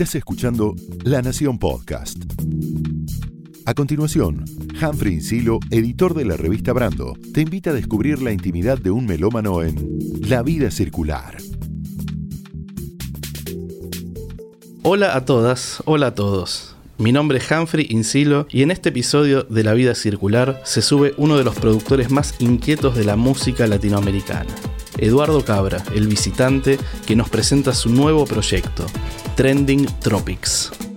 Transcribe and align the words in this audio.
Estás 0.00 0.14
escuchando 0.14 0.74
La 1.04 1.20
Nación 1.20 1.58
Podcast. 1.58 2.16
A 3.66 3.74
continuación, 3.74 4.46
Humphrey 4.80 5.12
Insilo, 5.12 5.60
editor 5.70 6.14
de 6.14 6.24
la 6.24 6.38
revista 6.38 6.72
Brando, 6.72 7.18
te 7.34 7.42
invita 7.42 7.68
a 7.68 7.72
descubrir 7.74 8.22
la 8.22 8.32
intimidad 8.32 8.78
de 8.78 8.90
un 8.90 9.04
melómano 9.04 9.62
en 9.62 9.76
La 10.26 10.42
vida 10.42 10.70
circular. 10.70 11.36
Hola 14.84 15.14
a 15.14 15.26
todas, 15.26 15.82
hola 15.84 16.06
a 16.06 16.14
todos. 16.14 16.76
Mi 16.96 17.12
nombre 17.12 17.36
es 17.36 17.50
Humphrey 17.50 17.86
Insilo 17.90 18.46
y 18.50 18.62
en 18.62 18.70
este 18.70 18.88
episodio 18.88 19.42
de 19.42 19.64
La 19.64 19.74
Vida 19.74 19.94
Circular 19.94 20.62
se 20.64 20.80
sube 20.80 21.12
uno 21.18 21.36
de 21.36 21.44
los 21.44 21.56
productores 21.56 22.10
más 22.10 22.36
inquietos 22.38 22.96
de 22.96 23.04
la 23.04 23.16
música 23.16 23.66
latinoamericana, 23.66 24.54
Eduardo 25.00 25.44
Cabra, 25.44 25.82
el 25.94 26.06
visitante, 26.06 26.78
que 27.06 27.16
nos 27.16 27.28
presenta 27.28 27.74
su 27.74 27.88
nuevo 27.90 28.26
proyecto, 28.26 28.86
Trending 29.34 29.86
Tropics. 30.00 30.89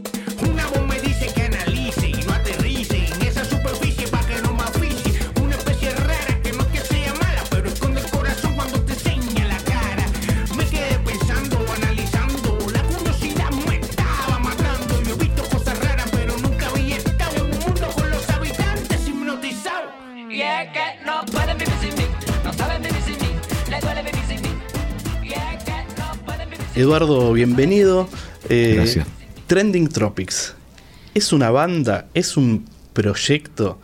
Eduardo, 26.88 27.32
bienvenido. 27.32 28.10
Eh, 28.50 28.74
Gracias. 28.76 29.08
Trending 29.48 29.88
Tropics. 29.88 30.54
¿Es 31.14 31.32
una 31.32 31.50
banda? 31.50 32.08
¿Es 32.14 32.36
un 32.36 32.66
proyecto? 32.92 33.80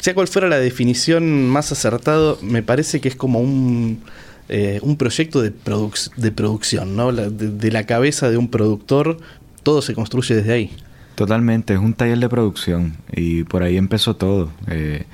Sea 0.00 0.12
cual 0.12 0.28
fuera 0.28 0.46
la 0.46 0.58
definición 0.58 1.48
más 1.48 1.72
acertado, 1.72 2.38
me 2.42 2.62
parece 2.62 3.00
que 3.00 3.08
es 3.08 3.16
como 3.16 3.40
un, 3.40 4.02
eh, 4.50 4.80
un 4.82 4.98
proyecto 4.98 5.40
de, 5.40 5.50
produc- 5.50 6.14
de 6.16 6.30
producción, 6.30 6.94
¿no? 6.94 7.10
La- 7.10 7.30
de, 7.30 7.48
de 7.52 7.70
la 7.72 7.86
cabeza 7.86 8.28
de 8.30 8.36
un 8.36 8.48
productor, 8.50 9.16
todo 9.62 9.80
se 9.80 9.94
construye 9.94 10.34
desde 10.34 10.52
ahí. 10.52 10.76
Totalmente, 11.14 11.72
es 11.72 11.80
un 11.80 11.94
taller 11.94 12.18
de 12.18 12.28
producción 12.28 12.98
y 13.16 13.44
por 13.44 13.62
ahí 13.62 13.78
empezó 13.78 14.14
todo. 14.16 14.50
Eh, 14.68 15.04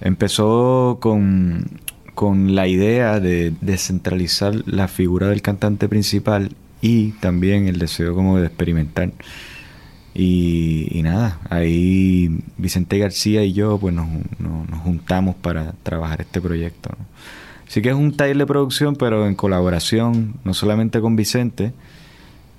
empezó 0.00 0.98
con, 1.00 1.70
con 2.14 2.54
la 2.54 2.66
idea 2.68 3.18
de 3.20 3.52
descentralizar 3.60 4.54
la 4.66 4.88
figura 4.88 5.28
del 5.28 5.42
cantante 5.42 5.88
principal 5.88 6.50
y 6.80 7.10
también 7.20 7.66
el 7.66 7.78
deseo 7.78 8.14
como 8.14 8.38
de 8.38 8.46
experimentar. 8.46 9.12
Y, 10.16 11.00
nada, 11.02 11.40
ahí 11.50 12.30
Vicente 12.56 12.98
García 12.98 13.42
y 13.44 13.52
yo 13.52 13.78
pues 13.78 13.92
nos, 13.94 14.06
nos- 14.38 14.68
nos 14.68 14.80
juntamos 14.80 15.34
para 15.34 15.72
trabajar 15.82 16.20
este 16.20 16.40
proyecto. 16.40 16.90
¿no? 16.96 17.04
Así 17.66 17.82
que 17.82 17.88
es 17.88 17.96
un 17.96 18.16
taller 18.16 18.36
de 18.38 18.46
producción, 18.46 18.94
pero 18.94 19.26
en 19.26 19.34
colaboración, 19.34 20.34
no 20.44 20.54
solamente 20.54 21.00
con 21.00 21.16
Vicente, 21.16 21.72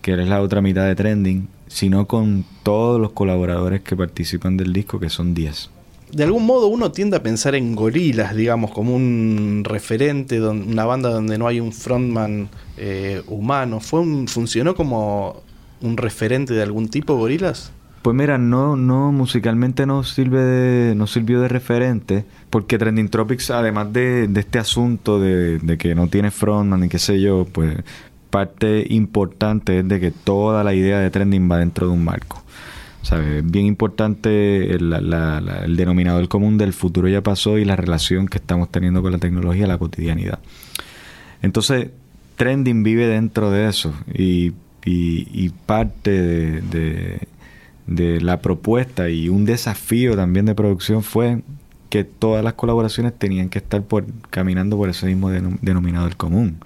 que 0.01 0.11
eres 0.11 0.27
la 0.27 0.41
otra 0.41 0.61
mitad 0.61 0.85
de 0.85 0.95
Trending, 0.95 1.47
sino 1.67 2.07
con 2.07 2.43
todos 2.63 2.99
los 2.99 3.11
colaboradores 3.11 3.81
que 3.81 3.95
participan 3.95 4.57
del 4.57 4.73
disco, 4.73 4.99
que 4.99 5.09
son 5.09 5.33
10. 5.33 5.69
De 6.11 6.23
algún 6.23 6.45
modo 6.45 6.67
uno 6.67 6.91
tiende 6.91 7.17
a 7.17 7.23
pensar 7.23 7.55
en 7.55 7.75
gorilas, 7.75 8.35
digamos, 8.35 8.71
como 8.71 8.95
un 8.95 9.63
referente, 9.65 10.41
una 10.41 10.85
banda 10.85 11.09
donde 11.09 11.37
no 11.37 11.47
hay 11.47 11.59
un 11.59 11.73
frontman 11.73 12.49
eh, 12.77 13.21
humano. 13.27 13.79
¿Fue 13.79 13.99
un, 13.99 14.27
¿Funcionó 14.27 14.75
como 14.75 15.41
un 15.81 15.97
referente 15.97 16.53
de 16.53 16.63
algún 16.63 16.89
tipo, 16.89 17.15
gorilas? 17.15 17.71
Pues 18.01 18.15
mira, 18.15 18.37
no, 18.37 18.75
no, 18.75 19.11
musicalmente 19.11 19.87
no 19.87 20.03
sirve 20.03 20.43
de, 20.43 20.95
no 20.95 21.07
sirvió 21.07 21.41
de 21.41 21.47
referente, 21.47 22.23
porque 22.51 22.77
Trending 22.77 23.09
Tropics, 23.09 23.49
además 23.49 23.91
de, 23.91 24.27
de 24.27 24.39
este 24.41 24.59
asunto 24.59 25.19
de, 25.19 25.57
de 25.57 25.77
que 25.79 25.95
no 25.95 26.07
tiene 26.07 26.29
frontman 26.29 26.83
y 26.83 26.87
qué 26.87 26.99
sé 26.99 27.19
yo, 27.19 27.47
pues 27.51 27.75
parte 28.29 28.85
importante 28.89 29.79
es 29.79 29.87
de 29.87 29.99
que 29.99 30.11
toda 30.11 30.63
la 30.63 30.75
idea 30.75 30.99
de 30.99 31.09
Trending 31.09 31.49
va 31.49 31.57
dentro 31.57 31.87
de 31.87 31.93
un 31.93 32.03
marco. 32.03 32.44
¿Sabes? 33.05 33.43
Es 33.43 33.51
bien 33.51 33.67
importante 33.67 34.73
el, 34.73 34.89
la- 34.89 35.61
el 35.63 35.75
denominador 35.75 36.27
común 36.27 36.57
del 36.57 36.73
futuro 36.73 37.07
ya 37.07 37.21
pasó 37.21 37.59
y 37.59 37.63
la 37.65 37.75
relación 37.75 38.27
que 38.27 38.39
estamos 38.39 38.71
teniendo 38.71 39.03
con 39.03 39.11
la 39.11 39.19
tecnología, 39.19 39.67
la 39.67 39.77
cotidianidad. 39.77 40.39
Entonces, 41.43 41.89
Trending 42.35 42.81
vive 42.81 43.05
dentro 43.07 43.51
de 43.51 43.67
eso 43.69 43.93
y, 44.11 44.53
y- 44.83 45.27
y 45.31 45.49
parte 45.67 46.09
de, 46.09 47.19
de- 47.85 48.21
la 48.21 48.41
propuesta 48.41 49.07
y 49.09 49.29
un 49.29 49.45
desafío 49.45 50.15
también 50.15 50.47
de 50.47 50.55
producción 50.55 51.03
fue 51.03 51.43
que 51.91 52.03
todas 52.03 52.43
las 52.43 52.55
colaboraciones 52.55 53.13
tenían 53.17 53.49
que 53.49 53.59
estar 53.59 53.83
caminando 54.31 54.75
por 54.77 54.89
ese 54.89 55.05
mismo 55.05 55.29
denom- 55.31 55.59
denominador 55.61 56.15
común. 56.15 56.57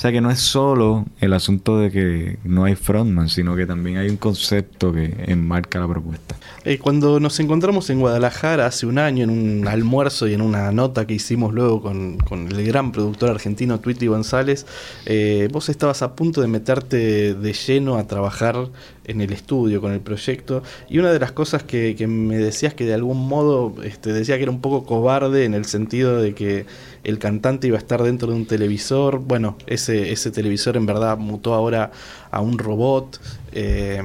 O 0.00 0.02
sea 0.02 0.12
que 0.12 0.22
no 0.22 0.30
es 0.30 0.40
solo 0.40 1.04
el 1.20 1.34
asunto 1.34 1.78
de 1.78 1.90
que 1.90 2.38
no 2.42 2.64
hay 2.64 2.74
frontman, 2.74 3.28
sino 3.28 3.54
que 3.54 3.66
también 3.66 3.98
hay 3.98 4.08
un 4.08 4.16
concepto 4.16 4.94
que 4.94 5.24
enmarca 5.26 5.78
la 5.78 5.86
propuesta. 5.86 6.36
Eh, 6.64 6.78
cuando 6.78 7.20
nos 7.20 7.38
encontramos 7.38 7.90
en 7.90 8.00
Guadalajara 8.00 8.64
hace 8.64 8.86
un 8.86 8.98
año 8.98 9.24
en 9.24 9.28
un 9.28 9.68
almuerzo 9.68 10.26
y 10.26 10.32
en 10.32 10.40
una 10.40 10.72
nota 10.72 11.06
que 11.06 11.12
hicimos 11.12 11.52
luego 11.52 11.82
con, 11.82 12.16
con 12.16 12.50
el 12.50 12.64
gran 12.64 12.92
productor 12.92 13.28
argentino 13.28 13.78
Twitty 13.80 14.06
González, 14.06 14.64
eh, 15.04 15.50
vos 15.52 15.68
estabas 15.68 16.00
a 16.00 16.14
punto 16.16 16.40
de 16.40 16.46
meterte 16.46 17.34
de 17.34 17.52
lleno 17.52 17.98
a 17.98 18.06
trabajar 18.06 18.70
en 19.04 19.20
el 19.20 19.32
estudio 19.32 19.80
con 19.80 19.92
el 19.92 20.00
proyecto 20.00 20.62
y 20.88 20.98
una 20.98 21.12
de 21.12 21.18
las 21.18 21.32
cosas 21.32 21.62
que, 21.62 21.94
que 21.96 22.06
me 22.06 22.38
decías 22.38 22.74
que 22.74 22.84
de 22.84 22.94
algún 22.94 23.28
modo 23.28 23.74
este, 23.82 24.12
decía 24.12 24.36
que 24.36 24.42
era 24.42 24.52
un 24.52 24.60
poco 24.60 24.84
cobarde 24.84 25.44
en 25.44 25.54
el 25.54 25.64
sentido 25.64 26.20
de 26.20 26.34
que 26.34 26.66
el 27.04 27.18
cantante 27.18 27.66
iba 27.66 27.76
a 27.76 27.80
estar 27.80 28.02
dentro 28.02 28.30
de 28.30 28.36
un 28.36 28.46
televisor, 28.46 29.18
bueno, 29.18 29.56
ese, 29.66 30.12
ese 30.12 30.30
televisor 30.30 30.76
en 30.76 30.86
verdad 30.86 31.18
mutó 31.18 31.54
ahora 31.54 31.90
a 32.30 32.40
un 32.40 32.58
robot. 32.58 33.20
eh, 33.52 34.02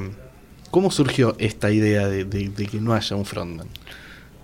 ¿Cómo 0.75 0.91
surgió 0.91 1.37
esta 1.39 1.71
idea 1.71 2.09
de, 2.09 2.27
que 2.69 2.81
no 2.81 2.93
haya 2.93 3.15
un 3.15 3.23
frontman? 3.23 3.67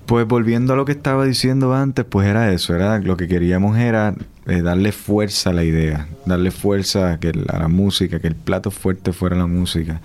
Pues 0.05 0.25
volviendo 0.25 0.71
a 0.71 0.75
lo 0.77 0.85
que 0.85 0.93
estaba 0.93 1.25
diciendo 1.25 1.73
antes, 1.73 2.05
pues 2.05 2.25
era 2.25 2.53
eso, 2.53 2.73
era 2.73 2.99
lo 2.99 3.17
que 3.17 3.27
queríamos 3.27 3.77
era 3.77 4.15
eh, 4.47 4.61
darle 4.61 4.93
fuerza 4.93 5.49
a 5.49 5.53
la 5.53 5.65
idea, 5.65 6.07
darle 6.25 6.51
fuerza 6.51 7.11
a, 7.11 7.19
que 7.19 7.33
a 7.49 7.59
la 7.59 7.67
música, 7.67 8.21
que 8.21 8.27
el 8.27 8.35
plato 8.35 8.71
fuerte 8.71 9.11
fuera 9.11 9.35
la 9.35 9.45
música, 9.45 9.99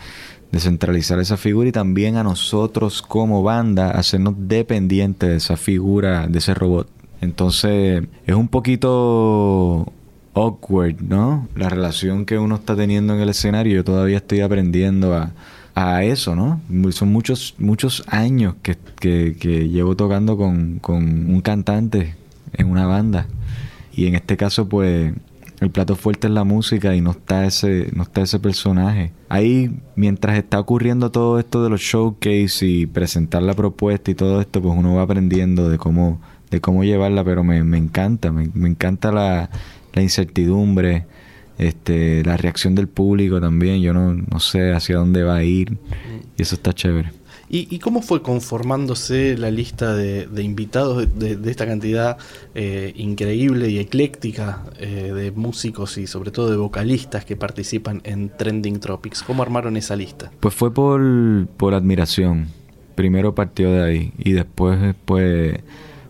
descentralizar 0.53 1.19
esa 1.21 1.37
figura 1.37 1.69
y 1.69 1.73
también 1.73 2.17
a 2.17 2.23
nosotros 2.23 3.03
como 3.03 3.43
banda 3.43 3.91
hacernos 3.91 4.35
dependientes 4.39 5.29
de 5.29 5.37
esa 5.37 5.57
figura, 5.57 6.27
de 6.29 6.39
ese 6.39 6.55
robot. 6.55 6.89
Entonces 7.21 8.05
es 8.27 8.35
un 8.35 8.49
poquito 8.49 9.93
awkward, 10.35 11.01
¿no? 11.01 11.49
La 11.55 11.69
relación 11.69 12.27
que 12.27 12.39
uno 12.39 12.57
está 12.57 12.77
teniendo 12.77 13.15
en 13.15 13.21
el 13.21 13.29
escenario, 13.31 13.75
yo 13.77 13.85
todavía 13.85 14.19
estoy 14.19 14.41
aprendiendo 14.43 15.15
a, 15.15 15.33
a 15.75 16.05
eso, 16.05 16.37
¿no? 16.37 16.61
Son 16.93 17.11
muchos, 17.11 17.55
muchos 17.59 18.05
años 18.09 18.55
que, 18.63 18.77
que- 19.01 19.37
que 19.39 19.69
llevo 19.69 19.97
tocando 19.97 20.37
con, 20.37 20.79
con 20.81 21.05
un 21.31 21.41
cantante 21.41 22.15
en 22.53 22.71
una 22.71 22.87
banda. 22.87 23.27
Y 23.95 24.07
en 24.07 24.15
este 24.15 24.37
caso, 24.37 24.69
pues, 24.69 25.13
el 25.61 25.71
plato 25.71 25.97
fuerte 25.97 26.27
es 26.27 26.33
la 26.33 26.45
música 26.45 26.95
y 26.95 27.01
no 27.01 27.13
está 27.13 27.47
ese, 27.47 27.91
no 27.95 28.03
está 28.03 28.23
ese 28.23 28.39
personaje. 28.39 29.13
Ahí, 29.29 29.79
mientras 29.95 30.37
está 30.37 30.61
ocurriendo 30.61 31.11
todo 31.11 31.39
esto 31.39 31.65
de 31.65 31.71
los 31.71 31.81
showcase 31.81 32.67
y 32.67 32.87
presentar 32.87 33.43
la 33.43 33.55
propuesta 33.55 34.11
y 34.11 34.15
todo 34.15 34.41
esto, 34.41 34.61
pues 34.61 34.75
uno 34.77 34.95
va 34.95 35.03
aprendiendo 35.03 35.71
de 35.71 35.79
cómo, 35.79 36.21
de 36.51 36.61
cómo 36.61 36.85
llevarla, 36.85 37.25
pero 37.25 37.43
me, 37.43 37.65
me 37.65 37.79
encanta, 37.79 38.31
me, 38.31 38.51
me 38.53 38.69
encanta 38.69 39.13
la, 39.13 39.49
la 39.95 40.03
incertidumbre, 40.03 41.07
este, 41.59 42.23
la 42.25 42.37
reacción 42.37 42.75
del 42.75 42.89
público 42.89 43.41
también. 43.41 43.81
Yo 43.81 43.95
no, 43.95 44.13
no 44.13 44.41
sé 44.41 44.73
hacia 44.73 44.97
dónde 44.97 45.23
va 45.23 45.37
a 45.37 45.45
ir 45.45 45.79
y 46.37 46.43
eso 46.43 46.55
está 46.55 46.75
chévere. 46.75 47.13
¿Y, 47.49 47.73
y 47.75 47.79
cómo 47.79 48.03
fue 48.03 48.23
conformándose 48.23 49.39
la 49.39 49.51
lista 49.51 49.95
de, 49.95 50.27
invitados 50.43 51.07
de, 51.17 51.39
esta 51.51 51.67
cantidad 51.67 52.19
eh, 52.55 52.93
increíble 52.97 53.69
y 53.69 53.79
ecléctica 53.79 54.65
eh, 54.81 55.13
de 55.15 55.31
músicos 55.31 55.97
y 55.99 56.09
sobre 56.09 56.33
todo 56.33 56.51
de 56.51 56.57
vocalistas 56.57 57.25
que 57.25 57.37
participan 57.37 58.01
en 58.05 58.31
Trending 58.31 58.81
Tropics? 58.81 59.23
¿Cómo 59.23 59.43
armaron 59.43 59.77
esa 59.77 59.95
lista? 59.95 60.33
Pues 60.41 60.55
fue 60.55 60.75
por, 60.75 61.47
por 61.57 61.75
admiración. 61.75 62.49
Primero 62.97 63.35
partió 63.35 63.71
de 63.71 63.83
ahí 63.83 64.13
y 64.19 64.33
después, 64.33 64.97
pues, 65.05 65.61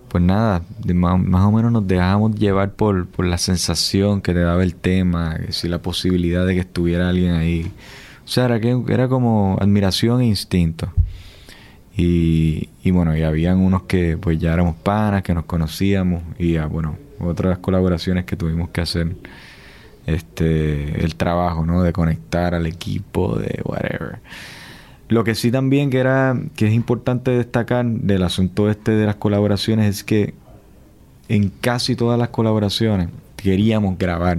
pues 0.08 0.24
nada, 0.24 0.62
de 0.84 0.94
más, 0.94 1.20
más 1.20 1.44
o 1.44 1.52
menos 1.52 1.70
nos 1.70 1.86
dejamos 1.86 2.34
llevar 2.36 2.72
por, 2.72 3.06
por 3.08 3.26
la 3.26 3.36
sensación 3.36 4.22
que 4.22 4.32
te 4.32 4.40
daba 4.40 4.62
el 4.62 4.74
tema, 4.74 5.36
si 5.50 5.68
la 5.68 5.82
posibilidad 5.82 6.46
de 6.46 6.54
que 6.54 6.60
estuviera 6.60 7.10
alguien 7.10 7.34
ahí. 7.34 7.70
O 8.24 8.28
sea, 8.28 8.46
era, 8.46 8.58
que, 8.58 8.80
era 8.88 9.08
como 9.08 9.58
admiración 9.60 10.22
e 10.22 10.26
instinto. 10.26 10.90
Y, 11.96 12.68
y 12.82 12.90
bueno, 12.90 13.16
y 13.16 13.22
habían 13.22 13.58
unos 13.58 13.84
que 13.84 14.18
pues 14.18 14.38
ya 14.38 14.52
éramos 14.52 14.76
panas, 14.76 15.22
que 15.22 15.32
nos 15.32 15.46
conocíamos 15.46 16.22
y 16.38 16.52
ya, 16.52 16.66
bueno, 16.66 16.96
otras 17.18 17.58
colaboraciones 17.58 18.24
que 18.26 18.36
tuvimos 18.36 18.68
que 18.68 18.82
hacer 18.82 19.16
este 20.06 21.04
el 21.04 21.16
trabajo, 21.16 21.64
¿no? 21.66 21.82
De 21.82 21.92
conectar 21.92 22.54
al 22.54 22.66
equipo, 22.66 23.38
de 23.38 23.60
whatever. 23.64 24.18
Lo 25.08 25.24
que 25.24 25.34
sí 25.34 25.50
también 25.50 25.90
que 25.90 25.98
era 25.98 26.36
que 26.56 26.66
es 26.66 26.74
importante 26.74 27.30
destacar 27.30 27.86
del 27.86 28.22
asunto 28.22 28.70
este 28.70 28.92
de 28.92 29.06
las 29.06 29.16
colaboraciones 29.16 29.88
es 29.88 30.04
que 30.04 30.34
en 31.28 31.48
casi 31.48 31.96
todas 31.96 32.18
las 32.18 32.28
colaboraciones 32.28 33.08
queríamos 33.36 33.98
grabar, 33.98 34.38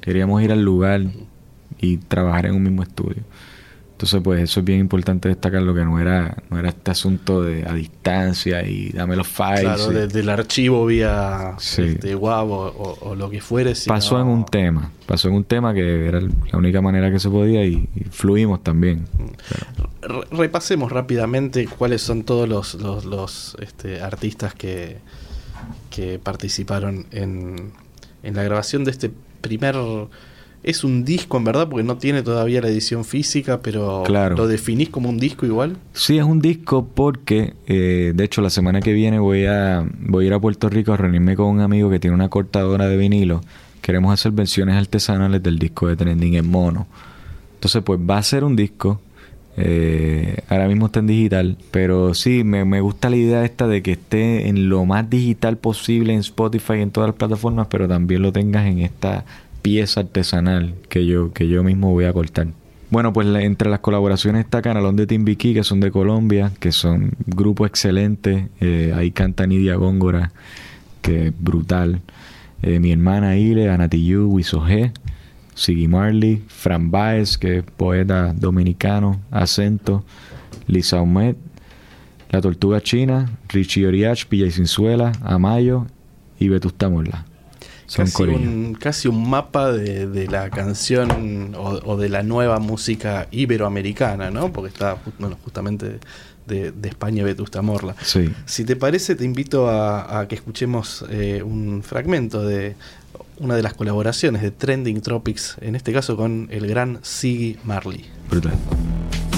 queríamos 0.00 0.42
ir 0.42 0.52
al 0.52 0.62
lugar 0.62 1.02
y 1.78 1.96
trabajar 1.96 2.46
en 2.46 2.54
un 2.54 2.62
mismo 2.62 2.82
estudio. 2.82 3.22
Entonces, 4.02 4.20
pues 4.24 4.40
eso 4.42 4.58
es 4.58 4.66
bien 4.66 4.80
importante 4.80 5.28
destacar 5.28 5.62
lo 5.62 5.72
que 5.72 5.84
no 5.84 6.00
era, 6.00 6.36
no 6.50 6.58
era 6.58 6.70
este 6.70 6.90
asunto 6.90 7.40
de 7.40 7.64
a 7.64 7.72
distancia 7.72 8.66
y 8.66 8.88
dame 8.88 9.14
los 9.14 9.28
files. 9.28 9.60
Claro, 9.60 9.92
y- 9.92 9.94
de- 9.94 10.06
del 10.08 10.28
archivo 10.28 10.84
vía 10.86 11.54
Sí. 11.58 11.82
este, 11.82 12.16
WAV 12.16 12.50
o, 12.50 12.66
o- 12.66 13.10
o 13.10 13.14
lo 13.14 13.30
que 13.30 13.40
fuere. 13.40 13.76
sino- 13.76 13.94
pasó 13.94 14.20
en 14.20 14.26
un 14.26 14.44
tema, 14.44 14.90
pasó 15.06 15.28
en 15.28 15.34
un 15.34 15.44
tema 15.44 15.72
que 15.72 16.08
era 16.08 16.20
la 16.20 16.58
única 16.58 16.80
manera 16.80 17.12
que 17.12 17.20
se 17.20 17.30
podía 17.30 17.64
y, 17.64 17.88
y 17.94 18.00
fluimos 18.10 18.64
también. 18.64 19.04
Re- 20.00 20.26
repasemos 20.32 20.90
rápidamente 20.90 21.68
cuáles 21.68 22.02
son 22.02 22.24
todos 22.24 22.48
los, 22.48 22.74
los, 22.74 23.04
los, 23.04 23.56
este, 23.60 24.00
artistas 24.00 24.52
que, 24.56 24.96
que 25.90 26.18
participaron 26.18 27.06
en, 27.12 27.70
en 28.24 28.34
la 28.34 28.42
grabación 28.42 28.82
de 28.82 28.90
este 28.90 29.12
primer... 29.42 29.76
Es 30.64 30.84
un 30.84 31.04
disco 31.04 31.36
en 31.38 31.44
verdad 31.44 31.68
porque 31.68 31.82
no 31.82 31.96
tiene 31.96 32.22
todavía 32.22 32.60
la 32.60 32.68
edición 32.68 33.04
física, 33.04 33.60
pero 33.62 34.04
Claro. 34.06 34.36
lo 34.36 34.46
definís 34.46 34.90
como 34.90 35.08
un 35.08 35.18
disco 35.18 35.44
igual. 35.44 35.76
Sí, 35.92 36.18
es 36.18 36.24
un 36.24 36.40
disco 36.40 36.86
porque, 36.94 37.54
eh, 37.66 38.12
de 38.14 38.24
hecho, 38.24 38.42
la 38.42 38.50
semana 38.50 38.80
que 38.80 38.92
viene 38.92 39.18
voy 39.18 39.46
a, 39.46 39.84
voy 40.00 40.24
a 40.24 40.26
ir 40.28 40.34
a 40.34 40.38
Puerto 40.40 40.68
Rico 40.68 40.92
a 40.92 40.96
reunirme 40.96 41.34
con 41.34 41.46
un 41.46 41.60
amigo 41.60 41.90
que 41.90 41.98
tiene 41.98 42.14
una 42.14 42.28
cortadora 42.28 42.86
de 42.86 42.96
vinilo. 42.96 43.40
Queremos 43.80 44.12
hacer 44.14 44.30
versiones 44.30 44.76
artesanales 44.76 45.42
del 45.42 45.58
disco 45.58 45.88
de 45.88 45.96
Trending 45.96 46.34
en 46.34 46.48
mono. 46.48 46.86
Entonces, 47.54 47.82
pues 47.82 47.98
va 47.98 48.18
a 48.18 48.22
ser 48.22 48.44
un 48.44 48.54
disco. 48.54 49.00
eh, 49.56 50.38
ahora 50.48 50.66
mismo 50.66 50.86
está 50.86 51.00
en 51.00 51.08
digital, 51.08 51.58
pero 51.70 52.14
sí, 52.14 52.42
me, 52.42 52.64
me 52.64 52.80
gusta 52.80 53.10
la 53.10 53.16
idea 53.16 53.44
esta 53.44 53.66
de 53.66 53.82
que 53.82 53.92
esté 53.92 54.48
en 54.48 54.70
lo 54.70 54.86
más 54.86 55.10
digital 55.10 55.58
posible 55.58 56.14
en 56.14 56.20
Spotify 56.20 56.74
y 56.78 56.80
en 56.82 56.90
todas 56.90 57.08
las 57.08 57.16
plataformas, 57.16 57.66
pero 57.68 57.86
también 57.86 58.22
lo 58.22 58.32
tengas 58.32 58.64
en 58.66 58.78
esta 58.78 59.26
pieza 59.62 60.00
artesanal 60.00 60.74
que 60.88 61.06
yo, 61.06 61.32
que 61.32 61.48
yo 61.48 61.62
mismo 61.62 61.90
voy 61.92 62.04
a 62.04 62.12
cortar. 62.12 62.48
Bueno, 62.90 63.14
pues 63.14 63.26
entre 63.36 63.70
las 63.70 63.80
colaboraciones 63.80 64.44
está 64.44 64.60
Canalón 64.60 64.96
de 64.96 65.06
Timbiquí, 65.06 65.54
que 65.54 65.64
son 65.64 65.80
de 65.80 65.90
Colombia, 65.90 66.52
que 66.60 66.72
son 66.72 67.12
grupo 67.26 67.64
excelente. 67.64 68.48
Eh, 68.60 68.92
ahí 68.94 69.12
canta 69.12 69.46
Nidia 69.46 69.76
Góngora, 69.76 70.32
que 71.00 71.28
es 71.28 71.32
brutal. 71.38 72.02
Eh, 72.60 72.80
mi 72.80 72.92
hermana 72.92 73.38
Ile, 73.38 73.70
Anatiyu, 73.70 74.28
Wiso 74.28 74.60
G, 74.66 74.92
Siggy 75.54 75.88
Marley, 75.88 76.44
Fran 76.48 76.90
Baez, 76.90 77.38
que 77.38 77.58
es 77.58 77.64
poeta 77.64 78.34
dominicano, 78.34 79.20
Acento, 79.30 80.04
Lisa 80.66 81.00
Humet, 81.00 81.38
La 82.30 82.42
Tortuga 82.42 82.82
China, 82.82 83.30
Richie 83.48 83.86
Oriach, 83.86 84.26
Pilla 84.26 84.46
y 84.46 84.50
Cinzuela, 84.50 85.12
Amayo 85.22 85.86
y 86.38 86.48
Vetusta 86.48 86.90
Morla. 86.90 87.24
Son 87.92 88.06
Casi 88.06 88.22
un, 88.22 88.74
casi 88.80 89.08
un 89.08 89.28
mapa 89.28 89.70
de, 89.70 90.06
de 90.06 90.26
la 90.26 90.48
canción 90.48 91.54
o, 91.54 91.78
o 91.84 91.98
de 91.98 92.08
la 92.08 92.22
nueva 92.22 92.58
música 92.58 93.28
iberoamericana, 93.30 94.30
¿no? 94.30 94.50
Porque 94.50 94.68
está 94.68 94.96
bueno, 95.18 95.36
justamente 95.44 96.00
de, 96.46 96.72
de 96.72 96.88
España 96.88 97.22
Vetusta 97.22 97.60
Morla. 97.60 97.94
Sí. 98.02 98.32
Si 98.46 98.64
te 98.64 98.76
parece, 98.76 99.14
te 99.14 99.26
invito 99.26 99.68
a, 99.68 100.20
a 100.20 100.26
que 100.26 100.36
escuchemos 100.36 101.04
eh, 101.10 101.42
un 101.42 101.82
fragmento 101.82 102.42
de 102.42 102.76
una 103.36 103.56
de 103.56 103.62
las 103.62 103.74
colaboraciones 103.74 104.40
de 104.40 104.52
Trending 104.52 105.02
Tropics, 105.02 105.56
en 105.60 105.76
este 105.76 105.92
caso 105.92 106.16
con 106.16 106.48
el 106.50 106.66
gran 106.66 106.98
Siggy 107.02 107.58
Marley. 107.62 108.06
Brutal. 108.30 108.54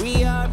We 0.01 0.25
are 0.25 0.49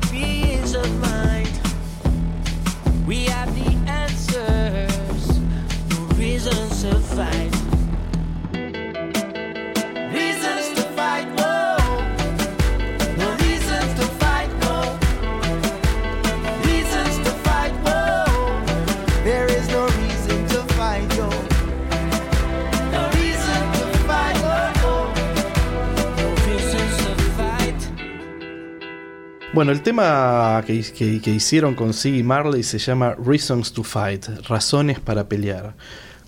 Bueno, 29.53 29.71
el 29.73 29.81
tema 29.81 30.63
que, 30.65 30.81
que- 30.97 31.19
que 31.19 31.31
hicieron 31.31 31.75
con 31.75 31.93
Siggy 31.93 32.23
Marley 32.23 32.63
se 32.63 32.79
llama 32.79 33.15
Reasons 33.23 33.73
to 33.73 33.83
Fight, 33.83 34.25
razones 34.47 34.99
para 34.99 35.27
pelear. 35.27 35.73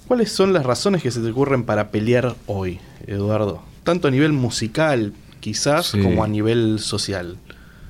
¿Cuáles 0.07 0.31
son 0.31 0.51
las 0.51 0.65
razones 0.65 1.01
que 1.01 1.09
se 1.11 1.21
te 1.21 1.29
ocurren 1.31 1.63
para 1.63 1.89
pelear 1.89 2.35
hoy, 2.47 2.79
Eduardo? 3.07 3.61
Tanto 3.83 4.09
a 4.09 4.11
nivel 4.11 4.33
musical, 4.33 5.13
quizás, 5.39 5.87
Sí. 5.87 6.01
como 6.01 6.23
a 6.23 6.27
nivel 6.27 6.79
social. 6.79 7.37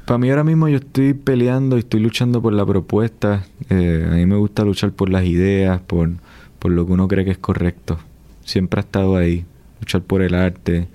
Para 0.06 0.20
mí 0.20 0.30
ahora 0.30 0.44
mismo 0.44 0.68
yo 0.68 0.78
estoy 0.78 1.14
peleando 1.16 1.78
y 1.78 1.80
estoy 1.80 2.02
luchando 2.02 2.40
por 2.42 2.54
la 2.54 2.66
propuesta. 2.66 3.46
Eh, 3.70 4.08
a 4.08 4.14
mí 4.16 4.26
me 4.28 4.36
gusta 4.36 4.64
luchar 4.64 4.92
por 4.92 5.10
las 5.10 5.24
ideas, 5.26 5.82
por, 5.82 6.12
por 6.60 6.72
lo 6.72 6.86
que 6.86 6.92
uno 6.92 7.08
cree 7.08 7.26
que 7.26 7.32
es 7.32 7.38
correcto. 7.40 7.98
Siempre 8.46 8.80
ha 8.82 8.84
estado 8.84 9.16
ahí. 9.16 9.46
Luchar 9.80 10.02
por 10.02 10.22
el 10.22 10.36
arte, 10.36 10.88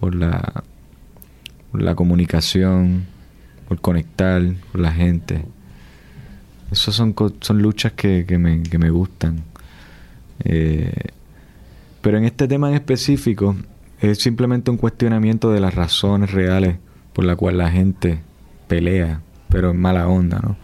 por 0.00 0.14
la, 0.14 0.64
por 1.70 1.82
la 1.82 1.94
comunicación, 1.94 3.06
por 3.68 3.80
conectar 3.80 4.42
con 4.72 4.82
la 4.82 4.92
gente. 4.92 5.44
Esas 6.70 6.94
son, 6.94 7.14
son 7.40 7.62
luchas 7.62 7.92
que, 7.92 8.24
que 8.26 8.38
me, 8.38 8.62
que 8.62 8.78
me 8.78 8.90
gustan. 8.90 9.42
Eh, 10.44 10.92
pero 12.00 12.18
en 12.18 12.24
este 12.24 12.46
tema 12.48 12.68
en 12.68 12.74
específico 12.74 13.56
es 14.00 14.18
simplemente 14.18 14.70
un 14.70 14.76
cuestionamiento 14.76 15.50
de 15.52 15.60
las 15.60 15.74
razones 15.74 16.30
reales 16.32 16.76
por 17.12 17.24
la 17.24 17.34
cual 17.36 17.58
la 17.58 17.70
gente 17.70 18.18
pelea, 18.68 19.20
pero 19.48 19.70
en 19.70 19.80
mala 19.80 20.06
onda, 20.08 20.40
¿no? 20.42 20.56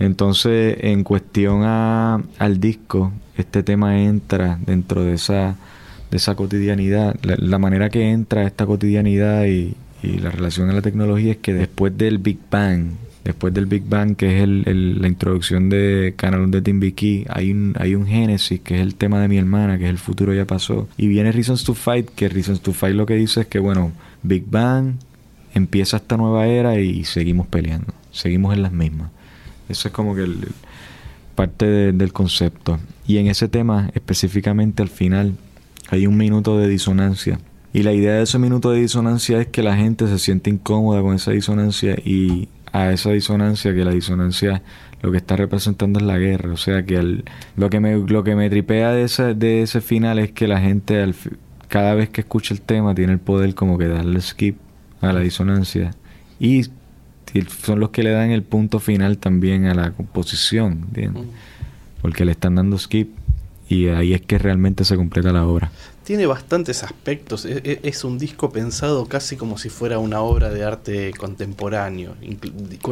Entonces, 0.00 0.76
en 0.80 1.04
cuestión 1.04 1.62
a- 1.64 2.20
al 2.38 2.58
disco, 2.60 3.12
este 3.36 3.62
tema 3.62 4.00
entra 4.02 4.58
dentro 4.66 5.04
de 5.04 5.14
esa, 5.14 5.56
de 6.10 6.16
esa 6.16 6.34
cotidianidad. 6.34 7.14
La, 7.22 7.36
la 7.38 7.58
manera 7.58 7.88
que 7.90 8.10
entra 8.10 8.42
esta 8.44 8.66
cotidianidad 8.66 9.44
y, 9.46 9.76
y 10.04 10.18
la 10.18 10.30
relación 10.30 10.70
a 10.70 10.72
la 10.72 10.82
tecnología 10.82 11.32
es 11.32 11.38
que 11.38 11.54
después 11.54 11.96
del 11.96 12.18
Big 12.18 12.38
Bang, 12.50 12.88
después 13.24 13.54
del 13.54 13.66
Big 13.66 13.84
Bang, 13.88 14.16
que 14.16 14.42
es 14.42 14.48
la 14.48 15.08
introducción 15.08 15.68
de 15.70 16.14
Canal 16.16 16.50
de 16.50 16.60
Timbiquí, 16.62 17.24
hay 17.28 17.50
un, 17.52 17.74
hay 17.78 17.94
un 17.94 18.06
génesis, 18.06 18.60
que 18.60 18.74
es 18.76 18.80
el 18.82 18.94
tema 18.96 19.20
de 19.20 19.28
mi 19.28 19.38
hermana, 19.38 19.78
que 19.78 19.84
es 19.84 19.90
el 19.90 19.98
futuro 19.98 20.34
ya 20.34 20.44
pasó. 20.46 20.88
Y 20.98 21.08
viene 21.08 21.32
Reasons 21.32 21.64
to 21.64 21.74
Fight, 21.74 22.10
que 22.14 22.28
Reasons 22.28 22.60
to 22.60 22.72
Fight 22.72 22.94
lo 22.94 23.06
que 23.06 23.14
dice 23.14 23.42
es 23.42 23.46
que, 23.46 23.58
bueno, 23.58 23.92
Big 24.22 24.44
Bang, 24.50 24.94
empieza 25.54 25.96
esta 25.98 26.16
nueva 26.16 26.46
era 26.48 26.78
y 26.80 27.04
seguimos 27.04 27.46
peleando, 27.46 27.94
seguimos 28.12 28.54
en 28.54 28.62
las 28.62 28.72
mismas. 28.72 29.10
Eso 29.68 29.88
es 29.88 29.94
como 29.94 30.14
que 30.14 30.26
parte 31.34 31.66
de- 31.66 31.92
del 31.92 32.12
concepto. 32.12 32.78
Y 33.06 33.16
en 33.18 33.28
ese 33.28 33.48
tema, 33.48 33.90
específicamente 33.94 34.82
al 34.82 34.88
final, 34.88 35.34
hay 35.90 36.06
un 36.06 36.16
minuto 36.16 36.58
de 36.58 36.68
disonancia. 36.68 37.38
Y 37.74 37.82
la 37.82 37.92
idea 37.92 38.14
de 38.14 38.22
ese 38.22 38.38
minuto 38.38 38.70
de 38.70 38.80
disonancia 38.80 39.38
es 39.40 39.48
que 39.48 39.62
la 39.62 39.76
gente 39.76 40.06
se 40.06 40.18
siente 40.18 40.48
incómoda 40.48 41.02
con 41.02 41.14
esa 41.14 41.32
disonancia 41.32 41.96
y 42.04 42.48
a 42.72 42.90
esa 42.92 43.10
disonancia, 43.10 43.74
que 43.74 43.84
la 43.84 43.90
disonancia 43.90 44.62
lo 45.02 45.10
que 45.10 45.18
está 45.18 45.36
representando 45.36 45.98
es 45.98 46.06
la 46.06 46.16
guerra. 46.16 46.52
O 46.52 46.56
sea 46.56 46.84
que 46.86 46.96
al- 46.96 47.24
lo 47.56 47.68
que 47.68 47.80
me 47.80 47.96
lo 47.98 48.24
que 48.24 48.34
me 48.36 48.48
tripea 48.48 48.92
de 48.92 49.02
ese, 49.02 49.34
de 49.34 49.60
ese 49.62 49.80
final 49.82 50.18
es 50.18 50.30
que 50.32 50.48
la 50.48 50.60
gente 50.60 51.02
al 51.02 51.14
cada 51.68 51.94
vez 51.94 52.08
que 52.08 52.20
escucha 52.22 52.54
el 52.54 52.60
tema 52.62 52.94
tiene 52.94 53.12
el 53.12 53.18
poder 53.18 53.54
como 53.54 53.76
que 53.76 53.88
darle 53.88 54.20
skip 54.20 54.56
a 55.02 55.12
la 55.12 55.20
disonancia. 55.20 55.90
Y 56.40 56.66
y 57.34 57.42
son 57.42 57.80
los 57.80 57.90
que 57.90 58.04
le 58.04 58.10
dan 58.10 58.30
el 58.30 58.44
punto 58.44 58.78
final 58.78 59.18
también 59.18 59.66
a 59.66 59.74
la 59.74 59.90
composición, 59.90 60.84
¿entiendes? 60.86 61.24
Porque 62.00 62.24
le 62.24 62.30
están 62.30 62.54
dando 62.54 62.78
skip 62.78 63.08
y 63.68 63.88
ahí 63.88 64.14
es 64.14 64.22
que 64.22 64.38
realmente 64.38 64.84
se 64.84 64.96
completa 64.96 65.32
la 65.32 65.46
obra. 65.46 65.72
Tiene 66.04 66.26
bastantes 66.26 66.82
aspectos. 66.82 67.46
e- 67.46 67.62
e- 67.64 67.80
Es 67.82 68.04
un 68.04 68.18
disco 68.18 68.50
pensado 68.52 69.06
casi 69.06 69.36
como 69.36 69.56
si 69.56 69.70
fuera 69.70 69.98
una 69.98 70.20
obra 70.20 70.50
de 70.50 70.62
arte 70.62 71.12
contemporáneo. 71.16 72.14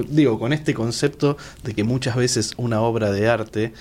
Digo, 0.08 0.38
con 0.38 0.52
este 0.54 0.72
concepto 0.72 1.36
de 1.62 1.74
que 1.74 1.84
muchas 1.84 2.16
veces 2.16 2.54
una 2.56 2.80
obra 2.80 3.12
de 3.12 3.28
arte 3.28 3.72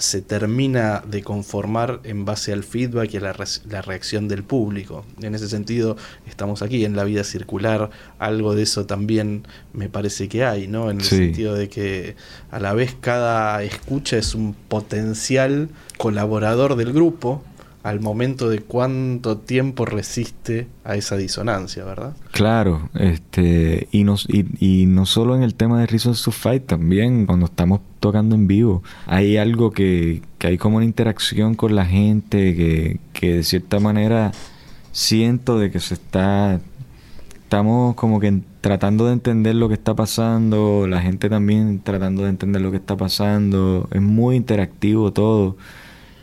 se 0.00 0.22
termina 0.22 1.02
de 1.06 1.22
conformar 1.22 2.00
en 2.04 2.24
base 2.24 2.52
al 2.52 2.64
feedback 2.64 3.12
y 3.14 3.16
a 3.18 3.20
la, 3.20 3.32
re- 3.34 3.44
la 3.68 3.82
reacción 3.82 4.28
del 4.28 4.42
público. 4.42 5.04
En 5.20 5.34
ese 5.34 5.46
sentido, 5.46 5.96
estamos 6.26 6.62
aquí 6.62 6.84
en 6.86 6.96
la 6.96 7.04
vida 7.04 7.22
circular, 7.22 7.90
algo 8.18 8.54
de 8.54 8.62
eso 8.62 8.86
también 8.86 9.46
me 9.74 9.88
parece 9.90 10.28
que 10.28 10.44
hay, 10.44 10.66
¿no? 10.68 10.90
En 10.90 10.98
el 11.00 11.04
Sí. 11.04 11.16
sentido 11.18 11.54
de 11.54 11.68
que 11.68 12.16
a 12.50 12.58
la 12.58 12.72
vez 12.72 12.96
cada 13.00 13.62
escucha 13.62 14.16
es 14.16 14.34
un 14.34 14.54
potencial 14.54 15.68
colaborador 15.98 16.76
del 16.76 16.92
grupo, 16.94 17.44
al 17.82 18.00
momento 18.00 18.50
de 18.50 18.60
cuánto 18.60 19.38
tiempo 19.38 19.86
resiste 19.86 20.68
a 20.84 20.96
esa 20.96 21.16
disonancia, 21.16 21.84
¿verdad? 21.84 22.14
Claro, 22.32 22.90
este, 22.94 23.88
y 23.90 24.04
no, 24.04 24.16
y, 24.28 24.82
y 24.82 24.86
no 24.86 25.06
solo 25.06 25.34
en 25.34 25.42
el 25.42 25.54
tema 25.54 25.80
de 25.80 25.86
to 25.86 26.32
Fight, 26.32 26.66
también 26.66 27.26
cuando 27.26 27.46
estamos 27.46 27.80
tocando 27.98 28.34
en 28.34 28.46
vivo, 28.46 28.82
hay 29.06 29.38
algo 29.38 29.70
que, 29.70 30.22
que 30.38 30.48
hay 30.48 30.58
como 30.58 30.76
una 30.76 30.84
interacción 30.84 31.54
con 31.54 31.74
la 31.74 31.86
gente, 31.86 32.54
que, 32.54 33.00
que 33.12 33.36
de 33.36 33.42
cierta 33.44 33.80
manera 33.80 34.32
siento 34.92 35.58
de 35.58 35.70
que 35.70 35.80
se 35.80 35.94
está, 35.94 36.60
estamos 37.42 37.94
como 37.94 38.20
que 38.20 38.42
tratando 38.60 39.06
de 39.06 39.14
entender 39.14 39.54
lo 39.54 39.68
que 39.68 39.74
está 39.74 39.94
pasando, 39.94 40.86
la 40.86 41.00
gente 41.00 41.30
también 41.30 41.80
tratando 41.82 42.24
de 42.24 42.28
entender 42.28 42.60
lo 42.60 42.70
que 42.70 42.76
está 42.76 42.96
pasando, 42.96 43.88
es 43.90 44.02
muy 44.02 44.36
interactivo 44.36 45.12
todo 45.12 45.56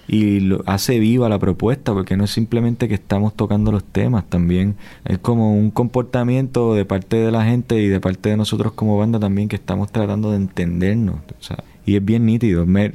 y 0.07 0.39
lo 0.39 0.63
hace 0.65 0.99
viva 0.99 1.27
la 1.29 1.37
propuesta 1.39 1.93
porque 1.93 2.15
no 2.15 2.23
es 2.23 2.31
simplemente 2.31 2.87
que 2.87 2.93
estamos 2.95 3.33
tocando 3.35 3.71
los 3.71 3.83
temas 3.83 4.23
también 4.29 4.75
es 5.05 5.17
como 5.17 5.53
un 5.53 5.69
comportamiento 5.71 6.73
de 6.75 6.85
parte 6.85 7.17
de 7.17 7.31
la 7.31 7.43
gente 7.43 7.81
y 7.81 7.87
de 7.87 7.99
parte 7.99 8.29
de 8.29 8.37
nosotros 8.37 8.71
como 8.73 8.97
banda 8.97 9.19
también 9.19 9.49
que 9.49 9.57
estamos 9.57 9.91
tratando 9.91 10.31
de 10.31 10.37
entendernos 10.37 11.15
o 11.39 11.43
sea, 11.43 11.57
y 11.85 11.95
es 11.95 12.03
bien 12.03 12.25
nítido. 12.25 12.65
Me- 12.65 12.91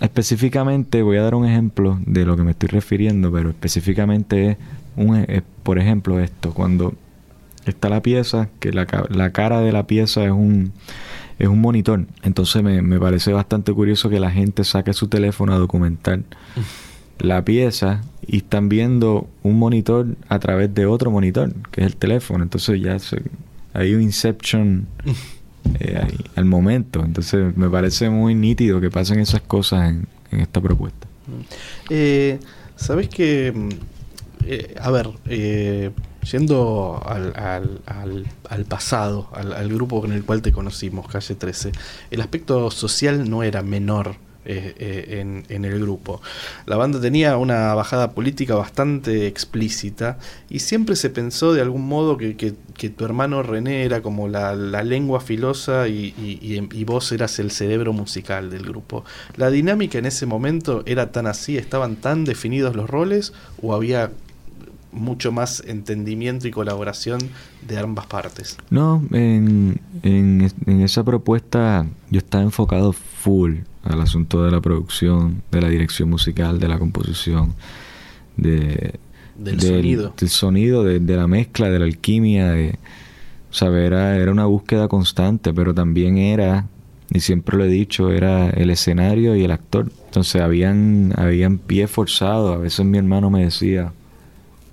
específicamente 0.00 1.02
voy 1.02 1.16
a 1.18 1.22
dar 1.22 1.34
un 1.34 1.46
ejemplo 1.46 1.98
de 2.06 2.24
lo 2.24 2.36
que 2.36 2.42
me 2.44 2.52
estoy 2.52 2.68
refiriendo 2.68 3.30
pero 3.32 3.50
específicamente 3.50 4.50
es, 4.50 4.56
un, 4.96 5.16
es, 5.16 5.42
por 5.62 5.78
ejemplo 5.78 6.20
esto. 6.20 6.52
Cuando 6.54 6.94
está 7.66 7.88
la 7.88 8.02
pieza 8.02 8.48
que 8.60 8.72
la, 8.72 8.86
la 9.10 9.30
cara 9.30 9.60
de 9.60 9.72
la 9.72 9.86
pieza 9.86 10.24
es 10.24 10.30
un 10.30 10.72
es 11.38 11.48
un 11.48 11.60
monitor. 11.60 12.06
Entonces 12.22 12.62
me, 12.62 12.82
me 12.82 12.98
parece 12.98 13.32
bastante 13.32 13.72
curioso 13.72 14.08
que 14.08 14.20
la 14.20 14.30
gente 14.30 14.64
saque 14.64 14.92
su 14.92 15.08
teléfono 15.08 15.52
a 15.54 15.58
documentar 15.58 16.20
la 17.18 17.44
pieza 17.44 18.02
y 18.26 18.38
están 18.38 18.68
viendo 18.68 19.28
un 19.42 19.58
monitor 19.58 20.06
a 20.28 20.38
través 20.38 20.74
de 20.74 20.86
otro 20.86 21.10
monitor, 21.10 21.52
que 21.70 21.80
es 21.82 21.86
el 21.86 21.96
teléfono. 21.96 22.42
Entonces 22.44 22.80
ya 22.80 22.98
se- 22.98 23.22
hay 23.72 23.94
un 23.94 24.02
inception 24.02 24.86
eh, 25.80 25.98
ahí, 26.02 26.18
al 26.36 26.44
momento. 26.44 27.02
Entonces 27.04 27.56
me 27.56 27.68
parece 27.70 28.10
muy 28.10 28.34
nítido 28.34 28.80
que 28.80 28.90
pasen 28.90 29.18
esas 29.20 29.40
cosas 29.42 29.90
en, 29.90 30.06
en 30.30 30.40
esta 30.40 30.60
propuesta. 30.60 31.06
Eh, 31.90 32.38
Sabes 32.76 33.08
que, 33.08 33.52
mm, 33.54 33.68
eh, 34.44 34.74
a 34.78 34.90
ver, 34.90 35.08
eh, 35.26 35.90
yendo 36.30 37.02
al, 37.04 37.32
al- 37.86 38.64
pasado, 38.66 39.28
al, 39.32 39.68
grupo 39.72 40.00
con 40.00 40.12
el 40.12 40.24
cual 40.24 40.42
te 40.42 40.52
conocimos, 40.52 41.06
Calle 41.08 41.34
13, 41.34 41.72
el 42.10 42.20
aspecto 42.20 42.70
social 42.70 43.28
no 43.30 43.42
era 43.42 43.62
menor. 43.62 44.16
eh, 44.48 44.74
eh, 44.78 45.18
en, 45.20 45.42
en 45.48 45.64
el 45.64 45.80
grupo. 45.80 46.22
La 46.66 46.76
banda 46.76 47.00
tenía 47.00 47.36
una 47.36 47.74
bajada 47.74 48.12
política 48.12 48.54
bastante 48.54 49.26
explícita 49.26 50.18
y 50.48 50.60
siempre 50.60 50.94
se 50.94 51.10
pensó 51.10 51.52
de 51.52 51.62
algún 51.62 51.88
modo 51.88 52.16
que, 52.16 52.36
que- 52.36 52.54
tu 52.90 53.04
hermano 53.04 53.42
René 53.42 53.82
era 53.84 54.02
como 54.02 54.28
la, 54.28 54.54
la 54.54 54.84
lengua 54.84 55.18
filosa 55.20 55.88
y- 55.88 56.14
y- 56.16 56.68
y 56.72 56.84
vos 56.84 57.10
eras 57.10 57.40
el 57.40 57.50
cerebro 57.50 57.92
musical 57.92 58.48
del 58.50 58.62
grupo. 58.62 59.04
¿La 59.36 59.50
dinámica 59.50 59.98
en 59.98 60.06
ese 60.06 60.26
momento 60.26 60.84
era 60.86 61.10
tan 61.10 61.26
así? 61.26 61.58
¿Estaban 61.58 61.96
tan 61.96 62.24
definidos 62.24 62.76
los 62.76 62.88
roles 62.88 63.32
o 63.60 63.74
había 63.74 64.12
mucho 64.96 65.30
más 65.32 65.62
entendimiento 65.66 66.48
y 66.48 66.50
colaboración 66.50 67.20
de 67.66 67.78
ambas 67.78 68.06
partes? 68.06 68.56
No, 68.70 69.02
en, 69.12 69.80
en, 70.02 70.50
en 70.66 70.80
esa 70.80 71.04
propuesta 71.04 71.86
yo 72.10 72.18
estaba 72.18 72.42
enfocado 72.44 72.92
full 72.92 73.58
al 73.84 74.00
asunto 74.00 74.42
de 74.42 74.50
la 74.50 74.60
producción, 74.60 75.42
de 75.52 75.60
la 75.60 75.68
dirección 75.68 76.10
musical, 76.10 76.58
de 76.58 76.68
la 76.68 76.78
composición, 76.78 77.54
de, 78.36 78.98
Del 79.36 79.60
sonido. 79.60 80.14
del 80.18 80.28
sonido, 80.28 80.82
de, 80.84 80.98
de 80.98 81.16
la 81.16 81.26
mezcla, 81.28 81.70
de 81.70 81.78
la 81.78 81.84
alquimia, 81.84 82.50
de, 82.50 82.78
o 83.50 83.54
sea, 83.54 83.68
era, 83.68 84.16
era 84.16 84.32
una 84.32 84.46
búsqueda 84.46 84.88
constante, 84.88 85.54
pero 85.54 85.72
también 85.72 86.18
era, 86.18 86.66
y 87.10 87.20
siempre 87.20 87.56
lo 87.56 87.64
he 87.64 87.68
dicho, 87.68 88.10
era 88.10 88.50
el 88.50 88.70
escenario 88.70 89.36
y 89.36 89.44
el 89.44 89.52
actor. 89.52 89.90
Entonces 90.06 90.42
habían, 90.42 91.12
habían 91.16 91.58
pie 91.58 91.86
forzado, 91.86 92.52
a 92.54 92.58
veces 92.58 92.84
mi 92.84 92.98
hermano 92.98 93.30
me 93.30 93.44
decía, 93.44 93.92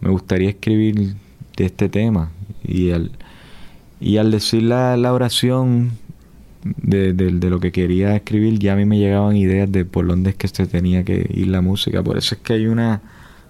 me 0.03 0.09
gustaría 0.09 0.49
escribir 0.49 1.15
de 1.57 1.65
este 1.65 1.87
tema, 1.89 2.29
y 2.63 2.91
al, 2.91 3.11
y 3.99 4.17
al 4.17 4.31
decir 4.31 4.63
la, 4.63 4.97
la 4.97 5.13
oración 5.13 5.91
de, 6.63 7.13
de- 7.13 7.31
de 7.31 7.49
lo 7.49 7.59
que 7.59 7.71
quería 7.71 8.15
escribir, 8.15 8.59
ya 8.59 8.73
a 8.73 8.75
mí 8.75 8.85
me 8.85 8.97
llegaban 8.97 9.35
ideas 9.35 9.71
de 9.71 9.85
por 9.85 10.05
dónde 10.07 10.31
es 10.31 10.35
que 10.35 10.47
se 10.47 10.65
tenía 10.67 11.03
que 11.03 11.27
ir 11.33 11.47
la 11.47 11.61
música. 11.61 12.03
Por 12.03 12.17
eso 12.17 12.35
es 12.35 12.41
que 12.41 12.53
hay 12.53 12.67
una... 12.67 13.01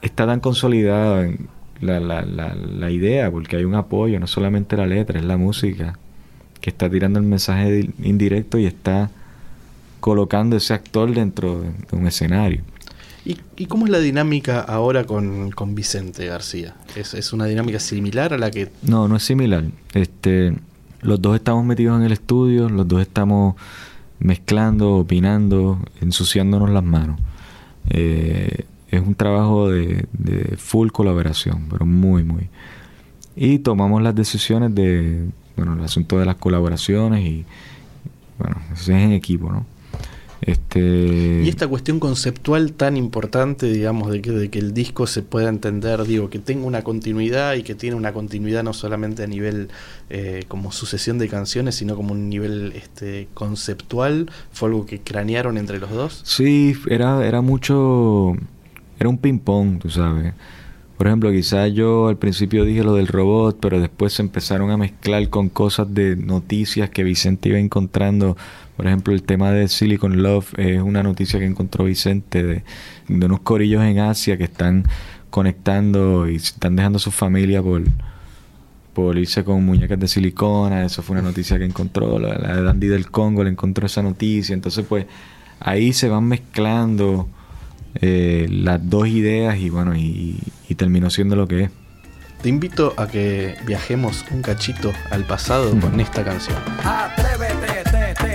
Está 0.01 0.25
tan 0.25 0.39
consolidada 0.39 1.27
la, 1.79 1.99
la, 1.99 2.21
la, 2.23 2.55
la 2.55 2.89
idea, 2.91 3.31
porque 3.31 3.57
hay 3.57 3.63
un 3.65 3.75
apoyo, 3.75 4.19
no 4.19 4.27
solamente 4.27 4.75
la 4.77 4.85
letra, 4.87 5.19
es 5.19 5.25
la 5.25 5.37
música, 5.37 5.97
que 6.59 6.69
está 6.69 6.89
tirando 6.89 7.19
el 7.19 7.25
mensaje 7.25 7.71
di- 7.71 7.89
indirecto 8.03 8.57
y 8.57 8.65
está 8.65 9.09
colocando 9.99 10.57
ese 10.57 10.73
actor 10.73 11.13
dentro 11.13 11.61
de, 11.61 11.69
de 11.69 11.97
un 11.97 12.07
escenario. 12.07 12.61
¿Y, 13.25 13.37
y 13.55 13.67
cómo 13.67 13.85
es 13.85 13.91
la 13.91 13.99
dinámica 13.99 14.59
ahora 14.59 15.05
con, 15.05 15.51
con 15.51 15.75
Vicente 15.75 16.25
García? 16.25 16.75
¿Es, 16.95 17.31
una 17.33 17.45
dinámica 17.45 17.79
similar 17.79 18.33
a 18.33 18.37
la 18.37 18.51
que... 18.51 18.69
No, 18.81 19.07
no 19.07 19.15
es 19.15 19.23
similar. 19.23 19.63
Este, 19.93 20.53
los 21.01 21.21
dos 21.21 21.35
estamos 21.35 21.65
metidos 21.65 21.97
en 21.99 22.05
el 22.05 22.11
estudio, 22.11 22.67
los 22.69 22.87
dos 22.87 23.01
estamos 23.01 23.55
mezclando, 24.19 24.95
opinando, 24.95 25.79
ensuciándonos 26.01 26.69
las 26.69 26.83
manos. 26.83 27.19
Eh, 27.89 28.65
es 28.91 29.01
un 29.01 29.15
trabajo 29.15 29.69
de, 29.69 30.05
de 30.13 30.57
full 30.57 30.89
colaboración, 30.89 31.67
pero 31.69 31.85
muy, 31.85 32.23
muy. 32.23 32.49
Y 33.35 33.59
tomamos 33.59 34.01
las 34.01 34.13
decisiones 34.15 34.75
de, 34.75 35.29
bueno, 35.55 35.73
el 35.73 35.83
asunto 35.83 36.19
de 36.19 36.25
las 36.25 36.35
colaboraciones 36.35 37.25
y, 37.25 37.45
bueno, 38.37 38.57
eso 38.73 38.91
es 38.91 39.01
en 39.01 39.11
equipo, 39.13 39.51
¿no? 39.51 39.65
Este, 40.45 41.41
Y 41.43 41.47
esta 41.47 41.67
cuestión 41.67 41.99
conceptual 41.99 42.73
tan 42.73 42.97
importante, 42.97 43.67
digamos, 43.67 44.11
de 44.11 44.21
que, 44.21 44.31
de 44.31 44.49
que 44.49 44.59
el 44.59 44.73
disco 44.73 45.07
se 45.07 45.21
pueda 45.21 45.47
entender, 45.47 46.03
digo, 46.03 46.29
que 46.29 46.39
tenga 46.39 46.65
una 46.65 46.81
continuidad 46.81 47.55
y 47.55 47.63
que 47.63 47.75
tiene 47.75 47.95
una 47.95 48.11
continuidad 48.11 48.63
no 48.63 48.73
solamente 48.73 49.23
a 49.23 49.27
nivel 49.27 49.69
eh, 50.09 50.43
como 50.47 50.71
sucesión 50.71 51.17
de 51.17 51.29
canciones, 51.29 51.75
sino 51.75 51.95
como 51.95 52.11
un 52.13 52.29
nivel 52.29 52.73
este, 52.75 53.27
conceptual, 53.33 54.29
fue 54.51 54.69
algo 54.69 54.85
que 54.85 54.99
cranearon 54.99 55.57
entre 55.57 55.79
los 55.79 55.89
dos. 55.91 56.21
Sí, 56.23 56.75
era, 56.89 57.25
era 57.25 57.41
mucho. 57.41 58.33
Era 58.99 59.09
un 59.09 59.17
ping-pong, 59.17 59.79
tú 59.79 59.89
sabes. 59.89 60.33
Por 60.97 61.07
ejemplo, 61.07 61.31
quizás 61.31 61.73
yo 61.73 62.07
al 62.07 62.17
principio 62.17 62.63
dije 62.65 62.83
lo 62.83 62.95
del 62.95 63.07
robot, 63.07 63.57
pero 63.59 63.79
después 63.79 64.13
se 64.13 64.21
empezaron 64.21 64.71
a 64.71 64.77
mezclar 64.77 65.27
con 65.29 65.49
cosas 65.49 65.93
de 65.93 66.15
noticias 66.15 66.89
que 66.89 67.03
Vicente 67.03 67.49
iba 67.49 67.59
encontrando. 67.59 68.37
Por 68.75 68.87
ejemplo, 68.87 69.13
el 69.13 69.23
tema 69.23 69.51
de 69.51 69.67
Silicon 69.67 70.23
Love 70.23 70.53
es 70.57 70.81
una 70.81 71.03
noticia 71.03 71.39
que 71.39 71.45
encontró 71.45 71.85
Vicente 71.85 72.43
de, 72.43 72.63
de 73.07 73.25
unos 73.25 73.41
corillos 73.41 73.83
en 73.83 73.99
Asia 73.99 74.37
que 74.37 74.45
están 74.45 74.85
conectando 75.29 76.27
y 76.29 76.35
están 76.35 76.75
dejando 76.75 76.97
a 76.97 76.99
su 76.99 77.11
familia 77.11 77.61
por, 77.61 77.83
por 78.93 79.17
irse 79.17 79.43
con 79.43 79.63
muñecas 79.65 79.99
de 79.99 80.07
silicona. 80.07 80.85
Eso 80.85 81.01
fue 81.03 81.15
una 81.15 81.23
noticia 81.23 81.57
que 81.57 81.65
encontró. 81.65 82.19
La, 82.19 82.35
la 82.35 82.55
de 82.55 82.63
Dandy 82.63 82.87
del 82.87 83.11
Congo 83.11 83.43
le 83.43 83.51
encontró 83.51 83.85
esa 83.85 84.01
noticia. 84.01 84.53
Entonces, 84.53 84.85
pues, 84.87 85.05
ahí 85.59 85.93
se 85.93 86.09
van 86.09 86.25
mezclando 86.25 87.29
eh, 88.01 88.47
las 88.49 88.89
dos 88.89 89.07
ideas 89.07 89.57
y 89.57 89.69
bueno, 89.69 89.95
y, 89.95 90.39
y 90.67 90.75
terminó 90.75 91.09
siendo 91.09 91.35
lo 91.35 91.47
que 91.47 91.63
es. 91.63 91.69
Te 92.41 92.49
invito 92.49 92.93
a 92.97 93.07
que 93.07 93.55
viajemos 93.65 94.25
un 94.31 94.41
cachito 94.41 94.91
al 95.11 95.23
pasado 95.23 95.79
con 95.79 95.99
esta 96.01 96.25
canción. 96.25 96.57
Atrévete, 96.83 97.82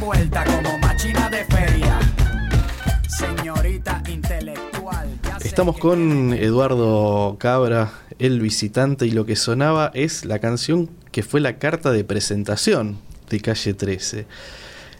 vuelta 0.00 0.44
como 0.44 0.78
machina 0.78 1.28
de 1.30 1.44
feria. 1.44 1.98
Señorita 3.08 4.02
intelectual. 4.08 5.08
Estamos 5.44 5.78
con 5.78 6.32
Eduardo 6.32 7.36
Cabra, 7.38 7.92
el 8.18 8.40
visitante, 8.40 9.06
y 9.06 9.10
lo 9.10 9.26
que 9.26 9.36
sonaba 9.36 9.90
es 9.94 10.24
la 10.24 10.38
canción 10.38 10.88
que 11.12 11.22
fue 11.22 11.40
la 11.40 11.58
carta 11.58 11.92
de 11.92 12.04
presentación 12.04 12.98
de 13.28 13.40
Calle 13.40 13.74
13. 13.74 14.26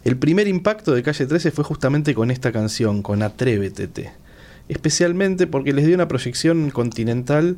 El 0.05 0.17
primer 0.17 0.47
impacto 0.49 0.95
de 0.95 1.03
Calle 1.03 1.27
13 1.27 1.50
fue 1.50 1.65
justamente 1.65 2.15
con 2.15 2.31
esta 2.31 2.53
canción, 2.53 3.03
con 3.03 3.23
Atrévete. 3.23 4.12
especialmente 4.69 5.49
porque 5.49 5.73
les 5.73 5.85
dio 5.87 5.97
una 5.97 6.07
proyección 6.07 6.71
continental 6.71 7.57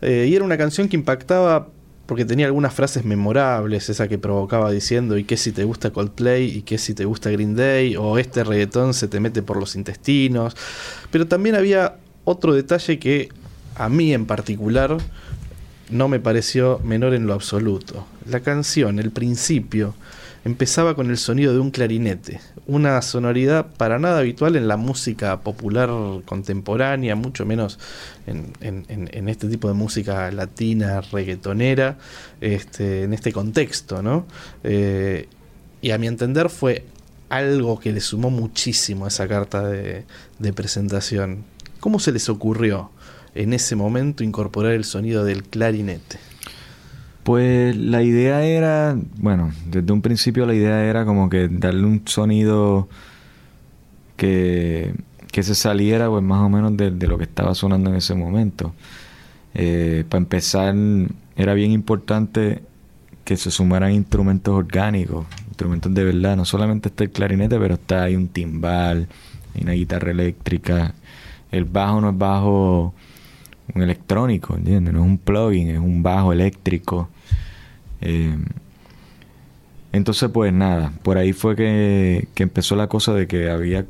eh, 0.00 0.26
y 0.28 0.36
era 0.36 0.44
una 0.44 0.56
canción 0.56 0.88
que 0.88 0.96
impactaba 0.96 1.68
porque 2.06 2.24
tenía 2.24 2.46
algunas 2.46 2.74
frases 2.74 3.04
memorables, 3.04 3.88
esa 3.88 4.08
que 4.08 4.18
provocaba 4.18 4.70
diciendo 4.70 5.16
y 5.16 5.24
qué 5.24 5.36
si 5.36 5.52
te 5.52 5.64
gusta 5.64 5.90
Coldplay 5.90 6.44
y 6.58 6.62
qué 6.62 6.78
si 6.78 6.94
te 6.94 7.04
gusta 7.04 7.30
Green 7.30 7.54
Day 7.54 7.96
o 7.96 8.18
este 8.18 8.44
reggaetón 8.44 8.94
se 8.94 9.08
te 9.08 9.20
mete 9.20 9.42
por 9.42 9.56
los 9.56 9.76
intestinos, 9.76 10.56
pero 11.10 11.26
también 11.26 11.54
había 11.54 11.96
otro 12.24 12.54
detalle 12.54 12.98
que 12.98 13.28
a 13.76 13.88
mí 13.88 14.12
en 14.12 14.26
particular 14.26 14.98
no 15.90 16.08
me 16.08 16.20
pareció 16.20 16.80
menor 16.84 17.14
en 17.14 17.26
lo 17.26 17.34
absoluto. 17.34 18.06
La 18.28 18.40
canción, 18.40 18.98
el 18.98 19.10
principio, 19.10 19.94
empezaba 20.44 20.94
con 20.94 21.10
el 21.10 21.18
sonido 21.18 21.52
de 21.52 21.60
un 21.60 21.70
clarinete, 21.70 22.40
una 22.66 23.00
sonoridad 23.02 23.66
para 23.76 23.98
nada 23.98 24.18
habitual 24.18 24.56
en 24.56 24.66
la 24.68 24.76
música 24.76 25.40
popular 25.40 25.88
contemporánea, 26.24 27.14
mucho 27.14 27.46
menos 27.46 27.78
en, 28.26 28.52
en- 28.60 28.84
en- 28.88 29.28
este 29.28 29.48
tipo 29.48 29.68
de 29.68 29.74
música 29.74 30.30
latina, 30.32 31.00
reggaetonera, 31.00 31.96
este, 32.40 33.04
en 33.04 33.12
este 33.14 33.32
contexto, 33.32 34.02
¿no? 34.02 34.26
Eh, 34.64 35.28
y 35.80 35.90
a 35.92 35.98
mi 35.98 36.06
entender 36.06 36.48
fue 36.50 36.84
algo 37.28 37.78
que 37.78 37.92
le 37.92 38.00
sumó 38.00 38.30
muchísimo 38.30 39.04
a 39.04 39.08
esa 39.08 39.26
carta 39.28 39.66
de 39.68 40.52
presentación. 40.54 41.44
¿Cómo 41.80 41.98
se 41.98 42.12
les 42.12 42.28
ocurrió 42.28 42.90
en 43.34 43.52
ese 43.54 43.74
momento 43.74 44.22
incorporar 44.22 44.72
el 44.72 44.84
sonido 44.84 45.24
del 45.24 45.42
clarinete? 45.44 46.18
Pues 47.22 47.76
la 47.76 48.02
idea 48.02 48.44
era, 48.44 48.96
bueno, 49.18 49.52
desde 49.66 49.92
un 49.92 50.02
principio 50.02 50.44
la 50.44 50.54
idea 50.54 50.84
era 50.84 51.04
como 51.04 51.28
que 51.30 51.48
darle 51.48 51.84
un 51.84 52.02
sonido 52.04 52.88
que, 54.16 54.92
que 55.30 55.42
se 55.42 55.54
saliera 55.54 56.08
pues 56.08 56.22
más 56.22 56.40
o 56.40 56.48
menos 56.48 56.76
de, 56.76 56.90
lo 57.06 57.18
que 57.18 57.24
estaba 57.24 57.54
sonando 57.54 57.90
en 57.90 57.96
ese 57.96 58.14
momento. 58.14 58.74
Eh, 59.54 60.04
para 60.08 60.18
empezar, 60.18 60.74
era 61.36 61.54
bien 61.54 61.70
importante 61.72 62.62
que 63.24 63.36
se 63.36 63.50
sumaran 63.50 63.92
instrumentos 63.92 64.54
orgánicos, 64.54 65.26
instrumentos 65.48 65.94
de 65.94 66.04
verdad. 66.04 66.36
No 66.36 66.44
solamente 66.44 66.88
está 66.88 67.04
el 67.04 67.10
clarinete, 67.10 67.58
pero 67.58 67.74
está 67.74 68.04
ahí 68.04 68.16
un 68.16 68.28
timbal, 68.28 69.08
hay 69.54 69.62
una 69.62 69.72
guitarra 69.72 70.10
eléctrica. 70.10 70.94
El 71.50 71.64
bajo 71.64 72.00
no 72.00 72.10
es 72.10 72.18
bajo 72.18 72.94
un 73.74 73.82
electrónico, 73.82 74.56
¿entiendes? 74.56 74.92
No 74.92 75.00
es 75.00 75.06
un 75.06 75.18
plugin, 75.18 75.70
es 75.70 75.78
un 75.78 76.02
bajo 76.02 76.32
eléctrico. 76.32 77.08
Eh, 78.00 78.36
entonces, 79.92 80.30
pues 80.32 80.52
nada, 80.52 80.92
por 81.02 81.18
ahí 81.18 81.32
fue 81.32 81.54
que, 81.54 82.28
que 82.34 82.42
empezó 82.42 82.76
la 82.76 82.88
cosa 82.88 83.14
de 83.14 83.26
que 83.26 83.50
había. 83.50 83.86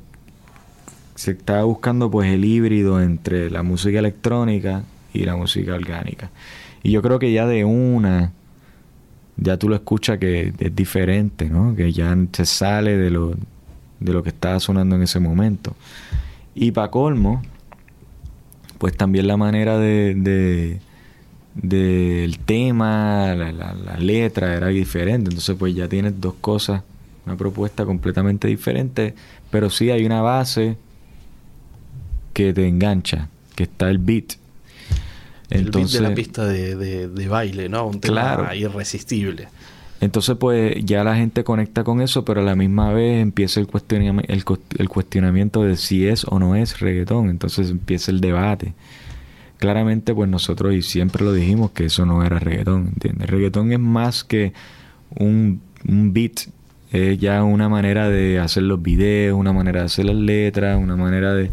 Se 1.15 1.33
estaba 1.33 1.65
buscando 1.65 2.11
pues 2.11 2.33
el 2.33 2.45
híbrido 2.45 3.01
entre 3.01 3.51
la 3.51 3.63
música 3.63 3.99
electrónica 3.99 4.83
y 5.13 5.25
la 5.25 5.37
música 5.37 5.75
orgánica. 5.75 6.31
Y 6.83 6.91
yo 6.91 7.03
creo 7.03 7.19
que 7.19 7.33
ya 7.33 7.47
de 7.47 7.65
una, 7.65 8.33
ya 9.37 9.57
tú 9.57 9.69
lo 9.69 9.77
escuchas 9.77 10.19
que 10.19 10.53
es 10.59 10.75
diferente, 10.77 11.49
¿no? 11.49 11.77
Que 11.77 11.93
ya 11.93 12.17
se 12.33 12.47
sale 12.47 12.97
de 12.97 13.11
lo, 13.11 13.37
de 14.01 14.13
lo 14.13 14.23
que 14.23 14.31
estaba 14.31 14.59
sonando 14.59 14.97
en 14.97 15.03
ese 15.03 15.21
momento. 15.21 15.77
Y 16.55 16.73
para 16.73 16.91
colmo, 16.91 17.43
pues 18.83 18.97
también 18.97 19.29
la 19.29 19.37
manera 19.37 19.79
de, 19.79 20.13
de- 20.17 20.81
del 21.55 22.39
tema, 22.41 23.33
la, 23.37 23.53
la- 23.53 23.75
la 23.75 23.97
letra 23.99 24.55
era 24.57 24.67
diferente. 24.67 25.29
Entonces, 25.31 25.55
pues 25.57 25.73
ya 25.73 25.87
tienes 25.87 26.21
dos 26.21 26.35
cosas, 26.41 26.83
una 27.25 27.37
propuesta 27.37 27.85
completamente 27.85 28.49
diferente, 28.49 29.15
pero 29.53 29.71
sí 29.71 29.93
hay 29.93 30.05
una 30.05 30.21
base 30.21 30.77
que 32.33 32.53
te 32.53 32.67
engancha, 32.67 33.29
que 33.55 33.63
está 33.63 33.89
el 33.89 33.99
beat. 33.99 34.33
el 35.51 35.71
beat 35.71 35.89
de 35.91 36.01
la 36.01 36.13
pista 36.15 36.45
de, 36.45 36.75
de- 36.75 37.09
de 37.09 37.29
baile, 37.29 37.69
¿no? 37.69 37.87
Un 37.87 38.01
tema 38.01 38.35
Claro. 38.37 38.53
irresistible. 38.55 39.47
Entonces, 40.03 40.37
pues 40.37 40.75
ya 40.85 41.05
la 41.05 41.15
gente 41.15 41.45
conecta 41.45 41.85
con 41.85 42.01
eso, 42.01 42.25
pero 42.25 42.41
a 42.41 42.45
la 42.45 42.57
misma 42.57 42.93
vez 42.93 43.23
empieza 43.23 43.61
el, 43.61 43.69
el, 44.27 44.89
cuestionamiento 44.89 45.63
de 45.63 45.77
si 45.77 46.09
es 46.09 46.25
o 46.25 46.41
no 46.41 46.57
es 46.57 46.81
reggaetón. 46.81 47.31
Entonces 47.31 47.71
empieza 47.71 48.11
el 48.11 48.21
debate. 48.21 48.75
Claramente, 49.59 50.13
pues 50.13 50.29
nosotros, 50.29 50.75
y 50.75 50.83
siempre 50.83 51.25
lo 51.25 51.33
dijimos, 51.33 51.71
que 51.71 51.85
eso 51.85 52.05
no 52.05 52.25
era 52.25 52.41
reggaetón, 52.41 52.89
¿entiendes? 52.95 53.31
Reggaetón 53.31 53.73
es 53.73 53.79
más 53.79 54.25
que 54.25 54.53
un, 55.15 55.61
beat, 55.85 56.49
es 56.91 57.19
ya 57.21 57.45
una 57.45 57.69
manera 57.69 58.09
de 58.09 58.41
hacer 58.41 58.65
los 58.65 58.83
videos, 58.83 59.39
una 59.39 59.53
manera 59.53 59.81
de 59.81 59.87
hacer 59.87 60.07
las 60.07 60.17
letras, 60.17 60.81
una 60.83 60.97
manera 60.97 61.33
de, 61.33 61.53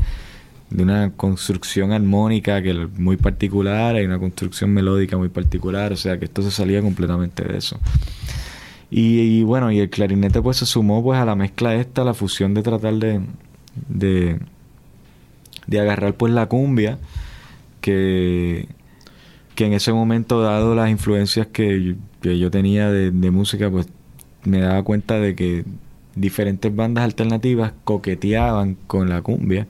de 0.72 0.84
una 0.84 1.12
construcción 1.12 1.92
armónica 1.92 2.64
que 2.64 2.74
muy 2.74 3.18
particular, 3.18 3.96
hay 3.96 4.06
una 4.06 4.18
construcción 4.18 4.72
melódica 4.74 5.18
muy 5.18 5.30
particular, 5.30 5.94
o 5.94 5.98
sea 5.98 6.18
que 6.18 6.26
esto 6.26 6.42
se 6.42 6.50
salía 6.50 6.82
completamente 6.82 7.44
de 7.44 7.60
eso. 7.60 7.80
Y, 8.92 9.44
bueno, 9.44 9.72
y 9.72 9.80
el 9.80 9.90
clarinete 9.90 10.42
pues 10.42 10.58
se 10.58 10.66
sumó 10.66 11.04
pues 11.04 11.20
a 11.20 11.26
la 11.26 11.36
mezcla 11.36 11.76
esta, 11.76 12.04
la 12.04 12.14
fusión 12.14 12.54
de 12.56 12.64
tratar 12.64 12.96
de, 12.96 13.22
de, 13.88 14.40
de 15.68 15.80
agarrar 15.80 16.16
pues 16.16 16.34
la 16.34 16.48
cumbia, 16.48 16.98
que, 17.82 18.68
que 19.56 19.66
en 19.66 19.74
ese 19.74 19.94
momento, 19.94 20.42
dado 20.42 20.74
las 20.74 20.90
influencias 20.90 21.48
que 21.48 21.84
yo, 21.84 21.94
que 22.22 22.40
yo 22.40 22.50
tenía 22.50 22.92
de, 22.92 23.12
de 23.12 23.32
música, 23.32 23.70
pues 23.70 23.88
me 24.44 24.60
daba 24.60 24.82
cuenta 24.84 25.20
de 25.20 25.36
que 25.36 25.66
diferentes 26.16 26.76
bandas 26.76 27.04
alternativas 27.04 27.74
coqueteaban 27.84 28.76
con 28.88 29.10
la 29.10 29.22
cumbia. 29.22 29.68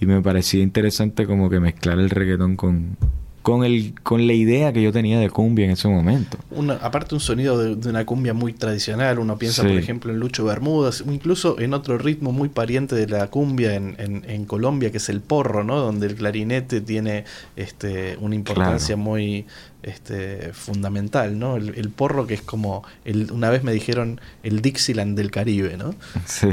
Y 0.00 0.06
me 0.06 0.22
parecía 0.22 0.62
interesante 0.62 1.26
como 1.26 1.50
que 1.50 1.60
mezclar 1.60 1.98
el 1.98 2.08
reggaetón 2.10 2.56
con, 2.56 2.96
con, 3.42 3.64
el, 3.64 3.94
con 4.02 4.26
la 4.26 4.32
idea 4.34 4.72
que 4.72 4.82
yo 4.82 4.92
tenía 4.92 5.18
de 5.20 5.30
cumbia 5.30 5.64
en 5.64 5.70
ese 5.70 5.88
momento. 5.88 6.36
Una, 6.50 6.74
aparte 6.74 7.14
un 7.14 7.20
sonido 7.20 7.56
de, 7.58 7.76
de 7.76 7.88
una 7.90 8.04
cumbia 8.04 8.34
muy 8.34 8.52
tradicional, 8.52 9.18
uno 9.18 9.38
piensa 9.38 9.62
Sí. 9.62 9.68
por 9.68 9.78
ejemplo 9.78 10.12
en 10.12 10.18
Lucho 10.20 10.44
Bermudas, 10.44 11.00
o 11.06 11.12
incluso 11.12 11.58
en 11.58 11.72
otro 11.74 11.96
ritmo 11.98 12.32
muy 12.32 12.48
pariente 12.50 12.94
de 12.94 13.06
la 13.08 13.28
cumbia 13.28 13.74
en, 13.74 13.94
en- 13.98 14.24
en 14.28 14.44
Colombia, 14.44 14.90
que 14.90 14.98
es 14.98 15.08
el 15.08 15.20
porro, 15.20 15.64
¿no? 15.64 15.76
Donde 15.78 16.06
el 16.08 16.14
clarinete 16.16 16.80
tiene 16.80 17.24
este, 17.56 18.16
una 18.20 18.34
importancia 18.34 18.96
Claro. 18.96 18.98
muy 19.10 19.46
este, 19.82 20.52
fundamental, 20.52 21.38
¿no? 21.38 21.56
El, 21.56 21.74
el 21.76 21.88
porro 21.90 22.26
que 22.26 22.34
es 22.34 22.42
como, 22.42 22.82
el, 23.04 23.30
una 23.32 23.48
vez 23.50 23.62
me 23.64 23.72
dijeron, 23.72 24.20
el 24.42 24.60
Dixieland 24.60 25.16
del 25.16 25.30
Caribe, 25.30 25.76
¿no? 25.76 25.94
Sí, 26.26 26.48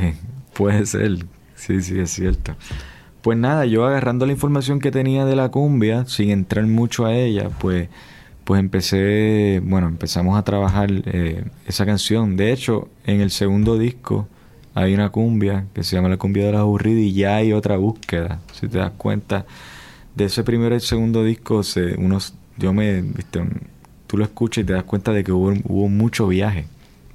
puede 0.54 0.86
ser. 0.86 1.26
Sí, 1.56 1.82
sí, 1.82 2.00
es 2.00 2.12
cierto. 2.12 2.56
Pues 3.26 3.40
nada, 3.40 3.66
yo 3.66 3.86
agarrando 3.88 4.28
la 4.28 4.34
información 4.34 4.80
que 4.80 4.92
tenía 4.92 5.26
de 5.26 5.36
la 5.36 5.50
cumbia, 5.50 6.06
sin 6.06 6.30
entrar 6.30 6.64
mucho 6.68 7.08
a 7.08 7.16
ella, 7.16 7.50
pues, 7.58 7.90
pues 8.44 8.60
empecé, 8.60 9.64
bueno, 9.66 9.88
empezamos 9.88 10.38
a 10.38 10.44
trabajar 10.44 10.90
eh, 10.92 11.44
esa 11.66 11.88
canción. 11.88 12.38
De 12.38 12.52
hecho, 12.52 12.88
en 13.04 13.22
el 13.22 13.32
segundo 13.32 13.80
disco 13.80 14.28
hay 14.76 14.94
una 14.94 15.10
cumbia 15.10 15.66
que 15.74 15.84
se 15.84 15.96
llama 15.96 16.10
La 16.10 16.18
cumbia 16.18 16.46
de 16.46 16.52
los 16.52 16.62
aburridos 16.62 17.02
y 17.02 17.14
ya 17.14 17.38
hay 17.38 17.52
otra 17.52 17.78
búsqueda. 17.78 18.42
Si 18.54 18.68
te 18.68 18.78
das 18.78 18.92
cuenta, 18.96 19.48
de 20.14 20.26
ese 20.26 20.44
primero 20.44 20.76
y 20.76 20.80
segundo 20.80 21.24
disco, 21.24 21.64
se, 21.64 21.96
unos, 21.96 22.36
yo 22.58 22.74
me, 22.74 23.02
viste, 23.02 23.42
tú 24.06 24.18
lo 24.18 24.24
escuchas 24.24 24.64
y 24.64 24.68
te 24.68 24.74
das 24.74 24.84
cuenta 24.84 25.12
de 25.14 25.24
que 25.24 25.32
hubo, 25.32 25.52
hubo 25.64 25.88
mucho 25.90 26.28
viaje. 26.28 26.68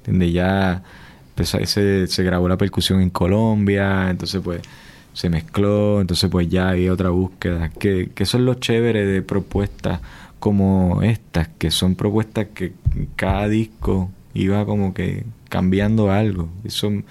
Donde 0.05 0.29
ya 0.33 0.83
empezó- 1.29 1.65
se, 1.65 2.07
se 2.07 2.23
grabó 2.23 2.49
la 2.49 2.57
percusión 2.57 2.99
en 2.99 3.11
Colombia, 3.11 4.09
entonces 4.09 4.41
pues 4.43 4.59
se 5.13 5.29
mezcló, 5.29 6.01
entonces 6.01 6.29
pues 6.29 6.49
ya 6.49 6.69
hay 6.69 6.89
otra 6.89 7.09
búsqueda. 7.09 7.69
Que, 7.69 8.11
que 8.13 8.23
eso 8.23 8.37
es 8.37 8.43
lo 8.43 8.55
chévere 8.55 9.05
de 9.05 9.21
propuestas 9.21 10.01
como 10.39 11.01
estas, 11.03 11.49
que 11.57 11.71
son 11.71 11.95
propuestas 11.95 12.47
que 12.53 12.73
cada 13.15 13.47
disco 13.47 14.09
iba 14.33 14.65
como 14.65 14.93
que 14.93 15.25
cambiando 15.49 16.11
algo. 16.11 16.49
Y 16.63 16.69
son 16.69 17.05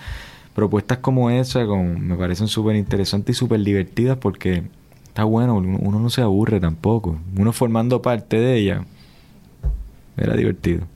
propuestas 0.54 0.98
como 0.98 1.30
esa, 1.30 1.66
con, 1.66 2.06
me 2.06 2.16
parecen 2.16 2.48
súper 2.48 2.76
interesantes 2.76 3.36
y 3.36 3.38
súper 3.38 3.60
divertidas 3.60 4.18
porque 4.18 4.64
está 5.04 5.24
bueno, 5.24 5.56
uno, 5.56 5.78
uno 5.80 6.00
no 6.00 6.10
se 6.10 6.22
aburre 6.22 6.60
tampoco. 6.60 7.18
Uno 7.36 7.52
formando 7.52 8.02
parte 8.02 8.38
de 8.38 8.56
ella, 8.56 8.84
era 10.16 10.36
divertido. 10.36 10.86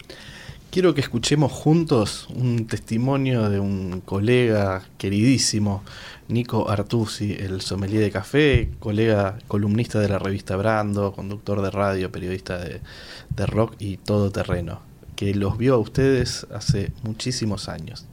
Quiero 0.75 0.93
que 0.93 1.03
escuchemos 1.03 1.53
juntos 1.53 2.27
un 2.35 2.67
testimonio 2.67 3.49
de 3.49 3.61
un 3.61 4.03
colega 4.05 4.83
queridísimo, 4.99 5.85
Nico 6.27 6.69
Artusi, 6.69 7.33
el 7.33 7.61
sommelier 7.61 8.03
de 8.03 8.11
café, 8.11 8.71
colega 8.81 9.39
columnista 9.47 10.01
de 10.01 10.09
la 10.09 10.19
revista 10.19 10.57
Brando, 10.57 11.13
conductor 11.13 11.63
de 11.63 11.71
radio, 11.71 12.11
periodista 12.11 12.59
de, 12.59 12.81
de 13.37 13.47
rock 13.47 13.77
y 13.79 13.99
todoterreno, 13.99 14.81
que 15.15 15.33
los 15.37 15.59
vio 15.59 15.77
a 15.77 15.79
ustedes 15.79 16.45
hace 16.53 16.91
muchísimos 17.05 17.69
años. 17.69 18.09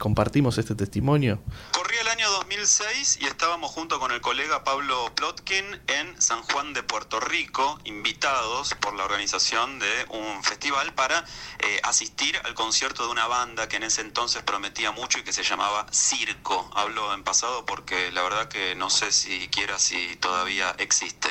Compartimos 0.00 0.56
este 0.56 0.74
testimonio. 0.74 1.42
Corría 1.72 2.00
el 2.00 2.08
año 2.08 2.30
2006 2.30 3.18
y 3.20 3.26
estábamos 3.26 3.70
junto 3.70 4.00
con 4.00 4.12
el 4.12 4.22
colega 4.22 4.64
Pablo 4.64 5.12
Plotkin 5.14 5.78
en 5.88 6.22
San 6.22 6.42
Juan 6.42 6.72
de 6.72 6.82
Puerto 6.82 7.20
Rico, 7.20 7.78
invitados 7.84 8.74
por 8.80 8.94
la 8.94 9.04
organización 9.04 9.78
de 9.78 10.06
un 10.08 10.42
festival 10.42 10.94
para 10.94 11.22
eh, 11.58 11.80
asistir 11.82 12.40
al 12.44 12.54
concierto 12.54 13.04
de 13.04 13.12
una 13.12 13.26
banda 13.26 13.68
que 13.68 13.76
en 13.76 13.82
ese 13.82 14.00
entonces 14.00 14.42
prometía 14.42 14.90
mucho 14.90 15.18
y 15.18 15.22
que 15.22 15.34
se 15.34 15.42
llamaba 15.42 15.86
Circo. 15.92 16.70
Hablo 16.74 17.12
en 17.12 17.22
pasado 17.22 17.66
porque 17.66 18.10
la 18.12 18.22
verdad 18.22 18.48
que 18.48 18.74
no 18.76 18.88
sé 18.88 19.12
siquiera 19.12 19.78
si 19.78 20.16
todavía 20.16 20.74
existe. 20.78 21.28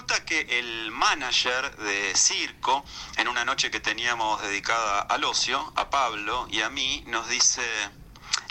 Resulta 0.00 0.24
que 0.24 0.58
el 0.58 0.90
manager 0.92 1.76
de 1.76 2.16
Circo, 2.16 2.86
en 3.18 3.28
una 3.28 3.44
noche 3.44 3.70
que 3.70 3.80
teníamos 3.80 4.40
dedicada 4.40 5.02
al 5.02 5.24
ocio, 5.24 5.74
a 5.76 5.90
Pablo 5.90 6.48
y 6.50 6.62
a 6.62 6.70
mí, 6.70 7.04
nos 7.06 7.28
dice... 7.28 7.60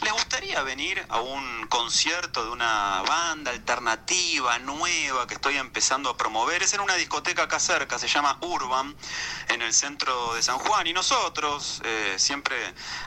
¿Les 0.01 0.13
gustaría 0.13 0.61
venir 0.63 1.05
a 1.09 1.19
un 1.19 1.67
concierto 1.67 2.45
de 2.45 2.51
una 2.51 3.01
banda 3.01 3.51
alternativa, 3.51 4.57
nueva, 4.59 5.27
que 5.27 5.33
estoy 5.33 5.57
empezando 5.57 6.09
a 6.09 6.15
promover? 6.15 6.63
Es 6.63 6.73
en 6.73 6.81
una 6.81 6.93
discoteca 6.93 7.43
acá 7.43 7.59
cerca, 7.59 7.99
se 7.99 8.07
llama 8.07 8.37
Urban, 8.41 8.95
en 9.49 9.61
el 9.61 9.73
centro 9.73 10.35
de 10.35 10.41
San 10.41 10.57
Juan. 10.59 10.87
Y 10.87 10.93
nosotros, 10.93 11.81
eh, 11.83 12.15
siempre 12.17 12.55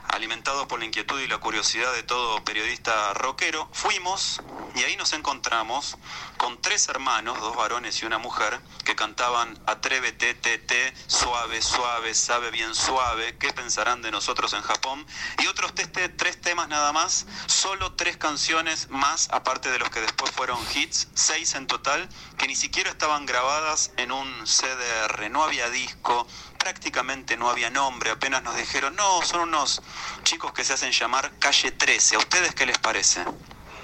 alimentados 0.09 0.67
por 0.67 0.81
la 0.81 0.85
inquietud 0.85 1.19
y 1.21 1.29
la 1.29 1.39
curiosidad 1.39 1.95
de 1.95 2.03
todo 2.03 2.45
periodista 2.45 3.15
rockero, 3.15 3.69
fuimos 3.73 4.43
y 4.75 4.83
ahí 4.83 4.97
nos 4.97 5.13
encontramos 5.15 5.97
con 6.43 6.61
tres 6.61 6.89
hermanos, 6.89 7.39
dos 7.39 7.55
varones 7.55 8.03
y 8.03 8.05
una 8.05 8.19
mujer, 8.19 8.61
que 8.85 8.97
cantaban 8.97 9.57
Atrévete, 9.65 10.35
tete, 10.35 10.93
suave, 11.07 11.63
suave, 11.63 12.15
sabe 12.15 12.51
bien 12.51 12.75
suave, 12.75 13.37
¿qué 13.39 13.53
pensarán 13.53 14.03
de 14.03 14.11
nosotros 14.11 14.53
en 14.55 14.63
Japón? 14.63 15.07
Y 15.41 15.47
otros 15.47 15.73
tres 15.73 16.41
temas 16.41 16.67
nada 16.67 16.93
más, 16.93 17.29
solo 17.47 17.93
tres 17.93 18.17
canciones 18.17 18.91
más, 18.91 19.29
aparte 19.31 19.71
de 19.71 19.79
los 19.79 19.89
que 19.91 20.01
después 20.01 20.33
fueron 20.33 20.59
hits, 20.75 21.11
seis 21.15 21.55
en 21.55 21.69
total, 21.69 22.09
que 22.37 22.49
ni 22.49 22.57
siquiera 22.57 22.91
estaban 22.91 23.25
grabadas 23.25 23.93
en 23.97 24.11
un 24.11 24.45
CDR, 24.45 25.31
no 25.31 25.45
había 25.45 25.71
disco, 25.71 26.27
prácticamente 26.59 27.37
no 27.37 27.51
había 27.51 27.71
nombre, 27.71 28.11
apenas 28.11 28.43
nos 28.43 28.57
dijeron, 28.57 28.97
no, 28.97 29.23
son 29.23 29.43
unos 29.43 29.81
chicos 30.25 30.53
que 30.53 30.65
se 30.65 30.73
hacen 30.73 30.91
llamar 30.91 31.39
Calle 31.39 31.71
13, 31.71 32.17
¿a 32.17 32.19
ustedes 32.19 32.53
qué 32.53 32.67
les 32.67 32.79
parece? 32.79 33.25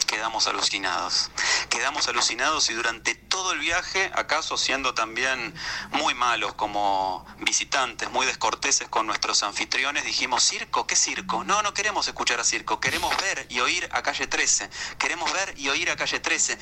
Quedamos 0.09 0.49
alucinados. 0.49 1.31
Quedamos 1.68 2.09
alucinados 2.09 2.71
y 2.71 2.75
durante 2.75 3.14
todo 3.14 3.53
el 3.53 3.61
viaje, 3.61 4.11
acaso 4.14 4.57
siendo 4.57 4.94
también 4.94 5.55
muy 5.90 6.14
malos 6.14 6.55
como 6.55 7.25
visitantes, 7.40 8.11
muy 8.11 8.27
descorteses 8.27 8.88
con 8.88 9.07
nuestros 9.07 9.42
anfitriones, 9.42 10.05
dijimos, 10.05 10.42
¿circo? 10.42 10.87
¿Qué 10.87 10.97
circo? 10.97 11.44
No, 11.44 11.62
no 11.62 11.75
queremos 11.75 12.09
escuchar 12.09 12.40
a 12.40 12.44
circo, 12.44 12.81
queremos 12.81 13.14
ver 13.18 13.47
y 13.51 13.61
oír 13.61 13.87
a 13.92 14.03
calle 14.03 14.27
13. 14.27 14.71
Queremos 14.99 15.31
ver 15.33 15.55
y 15.59 15.68
oír 15.68 15.90
a 15.90 15.97
calle 15.97 16.18
13. 16.18 16.59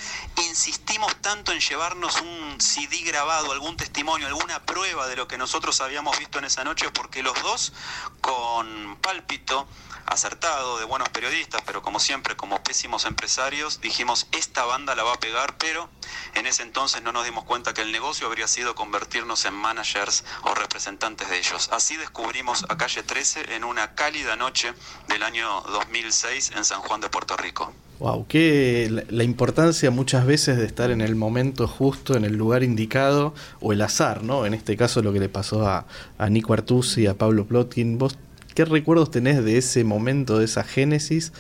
Insistimos 0.48 1.14
tanto 1.22 1.52
en 1.52 1.61
llevarnos 1.61 2.20
un 2.20 2.61
CD 2.61 3.02
grabado, 3.02 3.52
algún 3.52 3.76
testimonio, 3.76 4.26
alguna 4.26 4.61
prueba 4.64 5.06
de 5.06 5.14
lo 5.14 5.28
que 5.28 5.38
nosotros 5.38 5.80
habíamos 5.80 6.18
visto 6.18 6.40
en 6.40 6.46
esa 6.46 6.64
noche, 6.64 6.90
porque 6.90 7.22
los 7.22 7.40
dos, 7.42 7.72
con 8.20 8.98
pálpito, 9.00 9.68
acertado, 10.06 10.78
de 10.78 10.85
buenos 10.85 11.09
periodistas, 11.09 11.62
pero 11.64 11.82
como 11.82 12.00
siempre, 12.00 12.37
como 12.37 12.62
pésimos 12.62 13.04
empresarios, 13.04 13.36
dijimos, 13.83 14.27
esta 14.33 14.64
banda 14.64 14.94
la 14.94 15.03
va 15.03 15.12
a 15.12 15.20
pegar, 15.20 15.57
pero 15.59 15.90
en 16.35 16.46
ese 16.46 16.62
entonces 16.62 17.03
no 17.03 17.12
nos 17.12 17.27
dimos 17.27 17.44
cuenta 17.44 17.75
que 17.75 17.83
el 17.83 17.92
negocio 17.92 18.27
habría 18.27 18.49
sido 18.49 18.75
convertirnos 18.75 19.44
en 19.44 19.53
managers 19.53 20.25
o 20.44 20.55
representantes 20.55 21.29
de 21.29 21.38
ellos. 21.38 21.68
Así 21.70 21.96
descubrimos 21.96 22.64
a 22.70 22.79
Calle 22.79 23.03
13 23.03 23.55
en 23.55 23.64
una 23.64 23.94
cálida 23.94 24.37
noche 24.37 24.72
del 25.09 25.22
año 25.22 25.61
2006 25.61 26.53
en 26.57 26.64
San 26.64 26.81
Juan 26.81 27.03
de 27.03 27.11
Puerto 27.11 27.37
Rico. 27.37 27.72
Wow, 27.99 28.27
que 28.27 29.05
la, 29.11 29.22
importancia 29.22 29.90
muchas 29.90 30.25
veces 30.25 30.57
de 30.57 30.64
estar 30.64 30.90
en 30.90 31.03
el 31.03 31.14
momento 31.14 31.68
justo, 31.68 32.16
en 32.16 32.25
el 32.25 32.37
lugar 32.37 32.62
indicado, 32.62 33.35
o 33.61 33.72
el 33.75 33.83
azar, 33.83 34.22
¿no? 34.22 34.46
En 34.46 34.55
este 34.55 34.79
caso 34.79 35.03
lo 35.03 35.12
que 35.12 35.20
le 35.20 35.29
pasó 35.29 35.66
a, 35.66 35.87
a 36.16 36.29
Nico 36.31 36.55
Artusi, 36.55 37.07
a 37.07 37.14
Pablo 37.14 37.46
Plotkin. 37.46 37.99
¿Vos 37.99 38.16
qué 38.55 38.64
recuerdos 38.64 39.11
tenés 39.11 39.44
de 39.44 39.59
ese 39.59 39.85
momento, 39.85 40.38
de 40.38 40.46
esa 40.46 40.64
génesis 40.64 41.33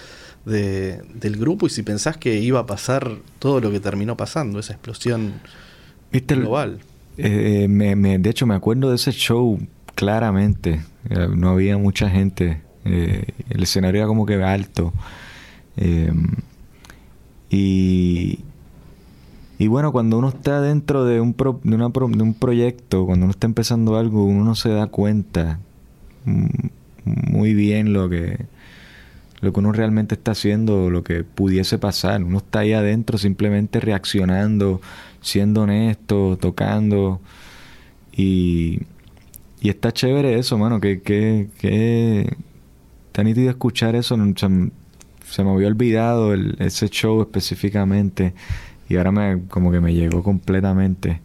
de- 0.46 1.02
del 1.14 1.36
grupo? 1.36 1.66
Y 1.66 1.70
si 1.70 1.82
pensás 1.82 2.16
que 2.16 2.38
iba 2.40 2.60
a 2.60 2.66
pasar 2.66 3.10
todo 3.38 3.60
lo 3.60 3.70
que 3.70 3.80
terminó 3.80 4.16
pasando, 4.16 4.58
esa 4.58 4.72
explosión 4.72 5.34
¿Viste 6.10 6.32
el- 6.34 6.40
global. 6.40 6.78
Eh, 7.18 7.66
me, 7.68 7.94
me- 7.96 8.18
de 8.18 8.30
hecho, 8.30 8.46
me 8.46 8.54
acuerdo 8.54 8.88
de 8.90 8.96
ese 8.96 9.12
show 9.12 9.58
claramente. 9.94 10.80
Eh, 11.10 11.28
no 11.34 11.50
había 11.50 11.76
mucha 11.78 12.08
gente. 12.08 12.62
Eh, 12.84 13.24
el 13.50 13.62
escenario 13.62 14.00
era 14.00 14.06
como 14.08 14.24
que 14.26 14.34
alto. 14.42 14.92
Eh, 15.76 16.12
y, 17.50 18.40
y 19.58 19.66
bueno, 19.68 19.92
cuando 19.92 20.18
uno 20.18 20.28
está 20.28 20.60
dentro 20.60 21.04
de 21.04 21.20
un, 21.20 21.32
pro- 21.32 21.60
de, 21.62 21.74
una 21.74 21.90
pro- 21.90 22.08
de 22.08 22.22
un 22.22 22.34
proyecto, 22.34 23.06
cuando 23.06 23.24
uno 23.24 23.30
está 23.30 23.46
empezando 23.46 23.96
algo, 23.96 24.24
uno 24.24 24.44
no 24.44 24.54
se 24.54 24.68
da 24.70 24.86
cuenta 24.88 25.58
mm, 26.24 26.46
muy 27.04 27.54
bien 27.54 27.92
lo 27.92 28.08
que, 28.08 28.46
lo 29.46 29.52
que 29.52 29.60
uno 29.60 29.70
realmente 29.70 30.16
está 30.16 30.32
haciendo, 30.32 30.90
lo 30.90 31.04
que 31.04 31.22
pudiese 31.22 31.78
pasar. 31.78 32.22
Uno 32.24 32.38
está 32.38 32.58
ahí 32.60 32.72
adentro 32.72 33.16
simplemente 33.16 33.78
reaccionando, 33.78 34.80
siendo 35.20 35.62
honesto, 35.62 36.36
tocando. 36.40 37.20
Y, 38.12 38.80
y 39.60 39.68
está 39.68 39.92
chévere 39.92 40.36
eso, 40.38 40.58
mano. 40.58 40.80
Que, 40.80 41.00
que, 41.00 41.48
que 41.58 42.36
está 43.06 43.22
nítido 43.22 43.50
escuchar 43.50 43.94
eso. 43.94 44.16
Se, 44.36 44.48
se 45.30 45.44
me 45.44 45.50
había 45.52 45.68
olvidado 45.68 46.32
el- 46.34 46.56
ese 46.58 46.88
show 46.88 47.22
específicamente. 47.22 48.34
Y 48.88 48.96
ahora 48.96 49.12
me, 49.12 49.42
como 49.48 49.70
que 49.70 49.80
me 49.80 49.94
llegó 49.94 50.24
completamente 50.24 51.20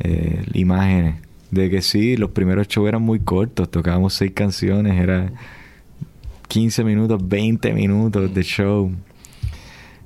eh, 0.00 0.44
imágenes. 0.54 1.16
De 1.50 1.68
que 1.68 1.82
sí, 1.82 2.16
los 2.16 2.30
primeros 2.30 2.68
shows 2.68 2.88
eran 2.88 3.02
muy 3.02 3.20
cortos. 3.20 3.70
Tocábamos 3.70 4.14
seis 4.14 4.32
canciones. 4.32 4.98
Era 4.98 5.30
15 6.48 6.84
minutos, 6.84 7.20
20 7.26 7.72
minutos 7.72 8.32
de 8.34 8.42
show. 8.42 8.92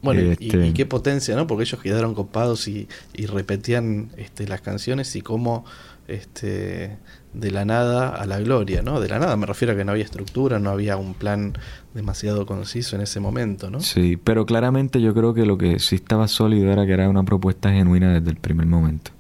Bueno, 0.03 0.21
y- 0.23 0.29
Este- 0.47 0.67
y, 0.69 0.73
qué 0.73 0.87
potencia, 0.87 1.35
¿no? 1.35 1.47
Porque 1.47 1.65
ellos 1.65 1.81
quedaron 1.83 2.15
copados 2.15 2.69
y, 2.69 2.89
y 3.15 3.27
repetían 3.27 4.11
este, 4.17 4.47
las 4.47 4.61
canciones 4.61 5.15
y 5.17 5.21
cómo 5.23 5.65
este, 6.07 6.97
de 7.35 7.51
la 7.51 7.65
nada 7.65 8.09
a 8.09 8.25
la 8.25 8.39
gloria, 8.41 8.81
¿no? 8.83 9.01
De 9.01 9.09
la 9.09 9.19
nada 9.19 9.37
me 9.37 9.45
refiero 9.45 9.75
a 9.75 9.77
que 9.77 9.85
no 9.85 9.93
había 9.93 10.05
estructura, 10.05 10.59
no 10.59 10.71
había 10.71 10.97
un 10.97 11.15
plan 11.15 11.53
demasiado 11.95 12.47
conciso 12.47 12.97
en 12.97 13.03
ese 13.03 13.21
momento, 13.21 13.71
¿no? 13.71 13.81
Sí, 13.81 14.17
pero 14.17 14.47
claramente 14.47 15.01
yo 15.03 15.13
creo 15.15 15.35
que 15.35 15.45
lo 15.45 15.59
que 15.59 15.79
sí 15.81 15.97
estaba 15.97 16.29
sólido 16.29 16.71
era 16.73 16.87
que 16.87 16.93
era 16.93 17.09
una 17.11 17.25
propuesta 17.25 17.71
genuina 17.73 18.15
desde 18.15 18.31
el 18.31 18.37
primer 18.37 18.67
momento. 18.67 19.11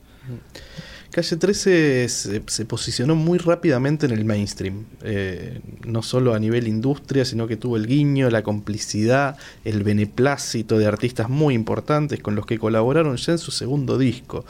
Calle 1.10 1.36
13 1.36 2.08
se, 2.08 2.64
posicionó 2.66 3.14
muy 3.14 3.38
rápidamente 3.38 4.04
en 4.04 4.12
el 4.12 4.26
mainstream, 4.26 4.84
eh, 5.02 5.60
no 5.86 6.02
solo 6.02 6.34
a 6.34 6.38
nivel 6.38 6.68
industria, 6.68 7.24
sino 7.24 7.46
que 7.46 7.56
tuvo 7.56 7.78
el 7.78 7.86
guiño, 7.86 8.28
la 8.28 8.42
complicidad, 8.42 9.38
el 9.64 9.84
beneplácito 9.84 10.76
de 10.78 10.86
artistas 10.86 11.30
muy 11.30 11.54
importantes 11.54 12.20
con 12.20 12.34
los 12.34 12.44
que 12.44 12.58
colaboraron 12.58 13.16
ya 13.16 13.32
en 13.32 13.38
su 13.38 13.50
segundo 13.52 13.96
disco. 13.96 14.44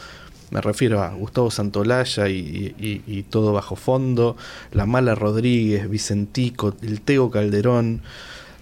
Me 0.51 0.61
refiero 0.61 1.01
a 1.01 1.15
Gustavo 1.15 1.51
Santolaya 1.53 2.29
y, 2.29 3.25
todo 3.31 3.53
bajo 3.53 3.77
fondo, 3.77 4.37
La 4.73 4.85
Mala 4.85 5.15
Rodríguez, 5.15 5.89
Vicentico, 5.89 6.75
el 6.83 7.03
Tego 7.03 7.31
Calderón. 7.31 8.01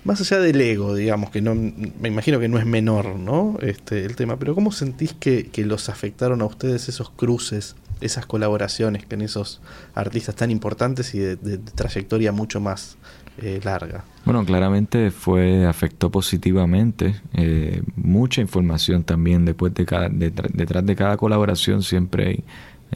Más 0.04 0.20
allá 0.20 0.40
del 0.40 0.60
ego, 0.60 0.94
digamos, 0.94 1.30
que 1.30 1.40
no 1.40 1.54
me 1.54 2.08
imagino 2.08 2.38
que 2.40 2.48
no 2.48 2.58
es 2.58 2.66
menor, 2.66 3.16
¿no? 3.16 3.56
Este, 3.62 4.04
el 4.04 4.16
tema. 4.16 4.38
Pero 4.38 4.54
¿cómo 4.54 4.70
sentís 4.70 5.14
que 5.14 5.50
los 5.64 5.88
afectaron 5.88 6.42
a 6.42 6.44
ustedes 6.44 6.88
esos 6.88 7.10
cruces, 7.10 7.74
esas 8.00 8.26
colaboraciones 8.26 9.06
con 9.06 9.22
esos 9.22 9.60
artistas 9.94 10.34
tan 10.34 10.50
importantes 10.50 11.14
y 11.14 11.18
de, 11.18 11.58
trayectoria 11.58 12.32
mucho 12.32 12.60
más 12.60 12.96
eh, 13.38 13.60
larga? 13.64 14.04
Bueno, 14.24 14.44
claramente 14.44 15.10
fue, 15.10 15.66
afectó 15.66 16.10
positivamente. 16.10 17.14
eh, 17.34 17.82
mucha 17.96 18.40
información 18.40 19.04
también 19.04 19.44
después 19.44 19.74
de 19.74 19.86
cada, 19.86 20.08
detrás, 20.08 20.86
de 20.86 20.96
cada 20.96 21.16
colaboración 21.16 21.82
siempre 21.82 22.26
hay, 22.26 22.44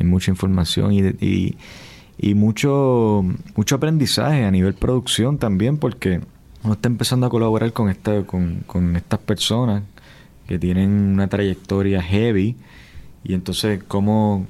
mucha 0.07 0.31
información 0.31 0.93
y, 0.93 1.01
y, 1.21 1.57
y 2.17 2.35
mucho, 2.35 3.25
mucho 3.57 3.75
aprendizaje 3.75 4.45
a 4.45 4.51
nivel 4.51 4.75
producción 4.75 5.37
también 5.37 5.79
porque 5.79 6.21
uno 6.63 6.75
está 6.75 6.89
empezando 6.89 7.27
a 7.27 7.31
colaborar 7.31 7.73
con, 7.73 7.89
esta, 7.89 8.23
con, 8.25 8.63
con 8.67 8.97
estas 8.97 9.19
personas 9.19 9.83
que 10.47 10.59
tienen 10.59 10.91
una 10.91 11.29
trayectoria 11.29 12.03
heavy 12.03 12.57
y 13.25 13.35
entonces 13.35 13.83
cómo, 13.87 14.47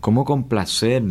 cómo 0.00 0.24
complacer 0.24 1.02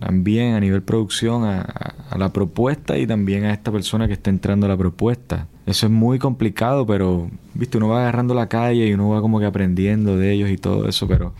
también 0.00 0.54
a 0.54 0.60
nivel 0.60 0.82
producción 0.82 1.44
a, 1.44 1.94
la 2.16 2.32
propuesta 2.32 2.98
y 2.98 3.06
también 3.06 3.44
a 3.44 3.52
esta 3.52 3.70
persona 3.72 4.06
que 4.06 4.14
está 4.14 4.30
entrando 4.30 4.66
a 4.66 4.68
la 4.68 4.76
propuesta. 4.76 5.46
Eso 5.66 5.86
es 5.86 5.92
muy 5.92 6.18
complicado, 6.18 6.86
pero 6.86 7.30
viste, 7.54 7.78
uno 7.78 7.88
va 7.88 8.00
agarrando 8.02 8.34
la 8.34 8.48
calle 8.48 8.86
y 8.86 8.92
uno 8.94 9.08
va 9.10 9.20
como 9.20 9.38
que 9.38 9.46
aprendiendo 9.46 10.16
de 10.18 10.32
ellos 10.32 10.50
y 10.50 10.56
todo 10.56 10.88
eso, 10.88 11.06
pero 11.06 11.32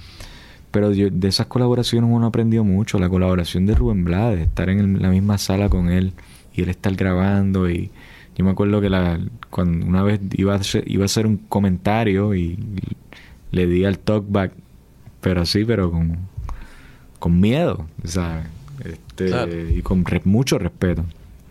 pero 0.70 0.92
yo- 0.92 1.10
de 1.10 1.28
esas 1.28 1.46
colaboraciones 1.46 2.08
uno 2.10 2.26
aprendió 2.26 2.64
mucho. 2.64 2.98
La 2.98 3.08
colaboración 3.08 3.66
de 3.66 3.74
Rubén 3.74 4.04
Blades, 4.04 4.40
estar 4.40 4.70
en 4.70 5.02
la 5.02 5.10
misma 5.10 5.36
sala 5.38 5.68
con 5.68 5.90
él 5.90 6.12
y 6.54 6.62
él 6.62 6.70
estar 6.70 6.94
grabando 6.94 7.70
y 7.70 7.90
Yo 8.36 8.44
me 8.46 8.52
acuerdo 8.52 8.80
que 8.80 8.88
la, 8.88 9.20
cuando 9.50 9.86
una 9.86 10.02
vez 10.02 10.20
iba 10.32 10.54
a, 10.54 10.60
iba 10.86 11.02
a 11.02 11.06
hacer 11.06 11.26
un 11.26 11.36
comentario 11.36 12.34
y 12.34 12.58
le 13.50 13.66
di 13.66 13.84
al 13.84 13.98
talkback, 13.98 14.52
pero 15.20 15.42
así, 15.42 15.64
pero 15.66 15.90
con, 15.90 16.16
con 17.22 17.38
miedo, 17.40 17.86
¿sabes? 18.04 18.46
Este, 18.84 19.26
Claro. 19.26 19.70
Y 19.70 19.80
con 19.82 20.04
re- 20.04 20.22
mucho 20.24 20.58
respeto. 20.58 21.04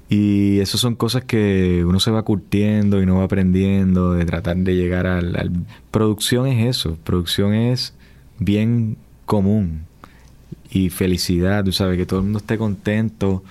Y 0.09 0.59
eso 0.59 0.77
son 0.77 0.95
cosas 0.95 1.23
que 1.23 1.85
uno 1.87 2.01
se 2.01 2.11
va 2.11 2.21
curtiendo 2.23 3.01
y 3.01 3.05
no 3.05 3.19
va 3.19 3.23
aprendiendo, 3.23 4.11
de 4.11 4.25
tratar 4.25 4.57
de 4.57 4.75
llegar 4.75 5.07
al, 5.07 5.35
al- 5.37 5.51
Producción 5.89 6.47
es 6.47 6.67
eso, 6.77 6.97
producción 7.05 7.53
es 7.53 7.93
bien 8.37 8.97
común 9.25 9.83
y 10.69 10.89
felicidad, 10.89 11.63
tú 11.63 11.71
sabes, 11.71 11.97
que 11.97 12.05
todo 12.05 12.19
el 12.19 12.23
mundo 12.25 12.39
esté 12.39 12.57
contento 12.57 13.41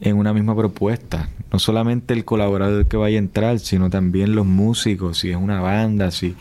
en 0.00 0.16
una 0.16 0.32
misma 0.32 0.54
propuesta. 0.54 1.28
No 1.52 1.58
solamente 1.58 2.14
el 2.14 2.24
colaborador 2.24 2.86
que 2.86 2.96
vaya 2.96 3.16
a 3.16 3.18
entrar, 3.18 3.58
sino 3.58 3.90
también 3.90 4.36
los 4.36 4.46
músicos, 4.46 5.18
si 5.18 5.30
es 5.30 5.36
una 5.36 5.60
banda, 5.60 6.12
si 6.12 6.36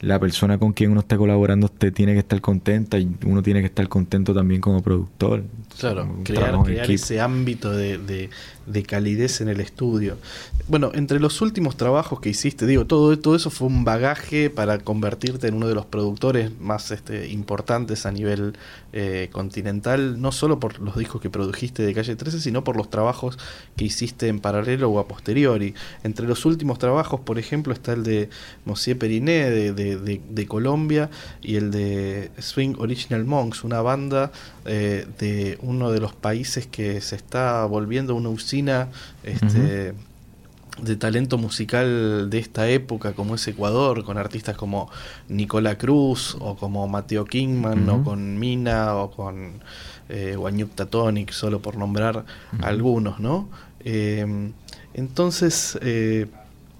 la 0.00 0.18
persona 0.20 0.58
con 0.58 0.72
quien 0.72 0.90
uno 0.90 1.00
está 1.00 1.16
colaborando 1.16 1.66
usted 1.66 1.92
tiene 1.92 2.12
que 2.12 2.18
estar 2.20 2.40
contenta 2.40 2.98
y 2.98 3.08
uno 3.24 3.42
tiene 3.42 3.60
que 3.60 3.66
estar 3.66 3.88
contento 3.88 4.34
también 4.34 4.60
como 4.60 4.82
productor. 4.82 5.42
Claro, 5.78 6.16
crear, 6.24 6.52
crear 6.64 6.86
ese 6.90 7.20
ámbito 7.20 7.70
de, 7.70 7.98
de- 7.98 8.30
de 8.66 8.82
calidez 8.82 9.40
en 9.40 9.48
el 9.48 9.60
estudio. 9.60 10.16
Bueno, 10.66 10.90
entre 10.94 11.20
los 11.20 11.40
últimos 11.40 11.76
trabajos 11.76 12.18
que 12.18 12.30
hiciste, 12.30 12.66
digo, 12.66 12.84
todo, 12.84 13.16
todo 13.16 13.36
eso 13.36 13.48
fue 13.48 13.68
un 13.68 13.84
bagaje 13.84 14.50
para 14.50 14.78
convertirte 14.80 15.46
en 15.46 15.54
uno 15.54 15.68
de 15.68 15.76
los 15.76 15.86
productores 15.86 16.50
más 16.58 16.90
este, 16.90 17.28
importantes 17.28 18.06
a 18.06 18.10
nivel 18.10 18.54
eh, 18.92 19.28
continental, 19.30 20.20
no 20.20 20.32
solo 20.32 20.58
por 20.58 20.80
los 20.80 20.96
discos 20.96 21.20
que 21.20 21.30
produjiste 21.30 21.84
de 21.84 21.94
Calle 21.94 22.16
13, 22.16 22.40
sino 22.40 22.64
por 22.64 22.76
los 22.76 22.90
trabajos 22.90 23.38
que 23.76 23.84
hiciste 23.84 24.26
en 24.26 24.40
paralelo 24.40 24.90
o 24.90 24.98
a 24.98 25.06
posteriori. 25.06 25.74
Entre 26.02 26.26
los 26.26 26.44
últimos 26.44 26.80
trabajos, 26.80 27.20
por 27.20 27.38
ejemplo, 27.38 27.72
está 27.72 27.92
el 27.92 28.02
de 28.02 28.28
Monsieur 28.64 28.98
Periné 28.98 29.48
de, 29.48 29.72
de- 29.74 29.85
de- 29.94 30.20
de 30.28 30.46
Colombia 30.46 31.08
y 31.40 31.54
el 31.54 31.70
de 31.70 32.32
Swing 32.38 32.74
Original 32.78 33.24
Monks, 33.24 33.62
una 33.62 33.80
banda 33.82 34.32
eh, 34.64 35.06
de 35.20 35.56
uno 35.62 35.92
de 35.92 36.00
los 36.00 36.12
países 36.12 36.66
que 36.66 37.00
se 37.00 37.14
está 37.14 37.64
volviendo 37.66 38.16
una 38.16 38.30
usina 38.30 38.88
este, 39.22 39.94
de 40.82 40.96
talento 40.96 41.38
musical 41.38 42.28
de 42.28 42.38
esta 42.38 42.68
época, 42.68 43.12
como 43.12 43.36
es 43.36 43.46
Ecuador, 43.48 44.04
con 44.04 44.18
artistas 44.18 44.56
como 44.56 44.90
Nicola 45.28 45.78
Cruz 45.78 46.36
o 46.40 46.56
como 46.56 46.86
Mateo 46.88 47.24
Kingman 47.24 47.88
o 47.88 48.04
con 48.04 48.38
Mina 48.38 48.94
o 48.96 49.10
con 49.10 49.62
eh, 50.10 50.36
Wanyuk 50.36 50.74
Tatonic, 50.74 51.30
solo 51.32 51.60
por 51.62 51.76
nombrar 51.78 52.24
algunos, 52.60 53.20
¿no? 53.20 53.48
Eh, 53.84 54.50
entonces, 54.94 55.78
eh, 55.82 56.26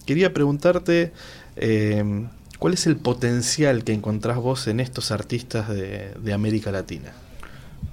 quería 0.05 0.33
preguntarte 0.35 1.12
eh, 1.57 2.27
cuál 2.59 2.75
es 2.75 2.87
el 2.87 2.97
potencial 2.97 3.85
que 3.85 3.92
encontrás 3.92 4.37
vos 4.38 4.66
en 4.66 4.81
estos 4.81 5.11
artistas 5.11 5.69
de, 5.69 6.12
de 6.21 6.33
América 6.33 6.71
Latina. 6.71 7.12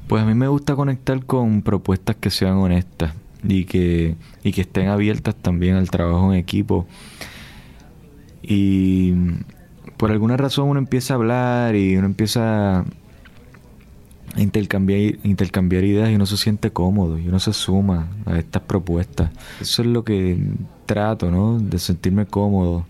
Pues 0.07 0.23
a 0.23 0.25
mí 0.25 0.33
me 0.33 0.47
gusta 0.47 0.75
conectar 0.75 1.25
con 1.25 1.61
propuestas 1.61 2.15
que 2.17 2.29
sean 2.29 2.57
honestas 2.57 3.13
y 3.43 3.65
que, 3.65 4.15
y 4.43 4.51
que 4.51 4.61
estén 4.61 4.87
abiertas 4.87 5.35
también 5.35 5.75
al 5.75 5.89
trabajo 5.89 6.33
en 6.33 6.39
equipo. 6.39 6.87
Y 8.41 9.13
por 9.97 10.11
alguna 10.11 10.37
razón 10.37 10.69
uno 10.69 10.79
empieza 10.79 11.13
a 11.13 11.17
hablar 11.17 11.75
y 11.75 11.95
uno 11.95 12.05
empieza 12.05 12.79
a 12.79 12.85
intercambiar, 14.41 15.15
intercambiar 15.23 15.83
ideas 15.83 16.09
y 16.09 16.15
uno 16.15 16.25
se 16.25 16.37
siente 16.37 16.71
cómodo 16.71 17.19
y 17.19 17.27
uno 17.27 17.39
se 17.39 17.53
suma 17.53 18.07
a 18.25 18.37
estas 18.37 18.63
propuestas. 18.63 19.31
Eso 19.61 19.81
es 19.81 19.87
lo 19.87 20.03
que 20.03 20.37
trato, 20.85 21.31
¿no? 21.31 21.59
De 21.59 21.79
sentirme 21.79 22.25
cómodo 22.25 22.85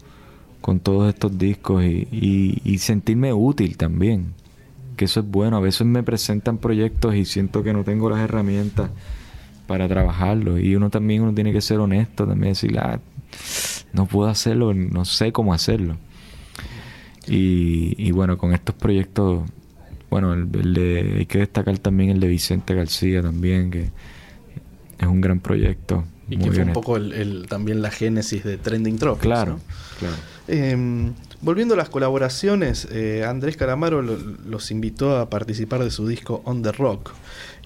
con 0.64 0.80
todos 0.80 1.14
estos 1.14 1.38
discos 1.38 1.84
y, 1.84 2.08
y- 2.10 2.62
y 2.64 2.78
sentirme 2.78 3.34
útil 3.34 3.76
también. 3.76 4.34
Que 4.96 5.06
eso 5.06 5.20
es 5.20 5.26
bueno. 5.28 5.58
A 5.58 5.60
veces 5.60 5.86
me 5.86 6.04
presentan 6.04 6.58
proyectos 6.58 7.16
y 7.16 7.26
siento 7.26 7.64
que 7.64 7.74
no 7.74 7.84
tengo 7.84 8.10
las 8.10 8.20
herramientas 8.22 8.90
para 9.68 9.90
trabajarlo. 9.90 10.58
Y 10.58 10.76
uno 10.78 10.90
también 10.90 11.22
uno 11.24 11.34
tiene 11.34 11.52
que 11.52 11.60
ser 11.60 11.80
honesto, 11.80 12.26
también 12.26 12.54
decir, 12.54 12.80
ah, 12.80 13.00
no 13.92 14.06
puedo 14.06 14.30
hacerlo, 14.30 14.74
no 14.74 15.04
sé 15.04 15.34
cómo 15.34 15.54
hacerlo. 15.54 15.98
Y, 17.28 17.96
y 17.98 18.12
bueno, 18.12 18.38
con 18.38 18.54
estos 18.54 18.76
proyectos, 18.76 19.44
bueno, 20.10 20.34
el, 20.34 20.48
el 20.54 20.74
de, 20.74 21.16
hay 21.20 21.26
que 21.26 21.40
destacar 21.40 21.78
también 21.80 22.10
el 22.10 22.20
de 22.20 22.28
Vicente 22.28 22.74
García 22.74 23.22
también, 23.22 23.72
que 23.72 23.90
es 25.00 25.08
un 25.08 25.22
gran 25.22 25.40
proyecto. 25.40 26.04
Y 26.30 26.38
que 26.38 26.52
fue 26.52 26.64
un 26.64 26.74
poco 26.74 26.98
el, 26.98 27.14
el- 27.14 27.46
también 27.48 27.82
la 27.82 27.92
génesis 27.92 28.44
de 28.44 28.58
Trending 28.58 28.98
Tropics. 28.98 29.24
Claro, 29.24 29.54
¿no? 29.54 29.60
claro. 30.00 30.16
Eh, 30.48 31.12
volviendo 31.42 31.74
a 31.74 31.78
las 31.78 31.90
colaboraciones, 31.90 32.88
eh, 32.92 33.24
Andrés 33.26 33.58
Calamaro 33.58 34.02
lo- 34.02 34.18
los 34.18 34.72
invitó 34.72 35.18
a 35.18 35.30
participar 35.30 35.84
de 35.84 35.92
su 35.92 36.08
disco 36.08 36.42
On 36.46 36.62
the 36.62 36.72
Rock. 36.72 37.12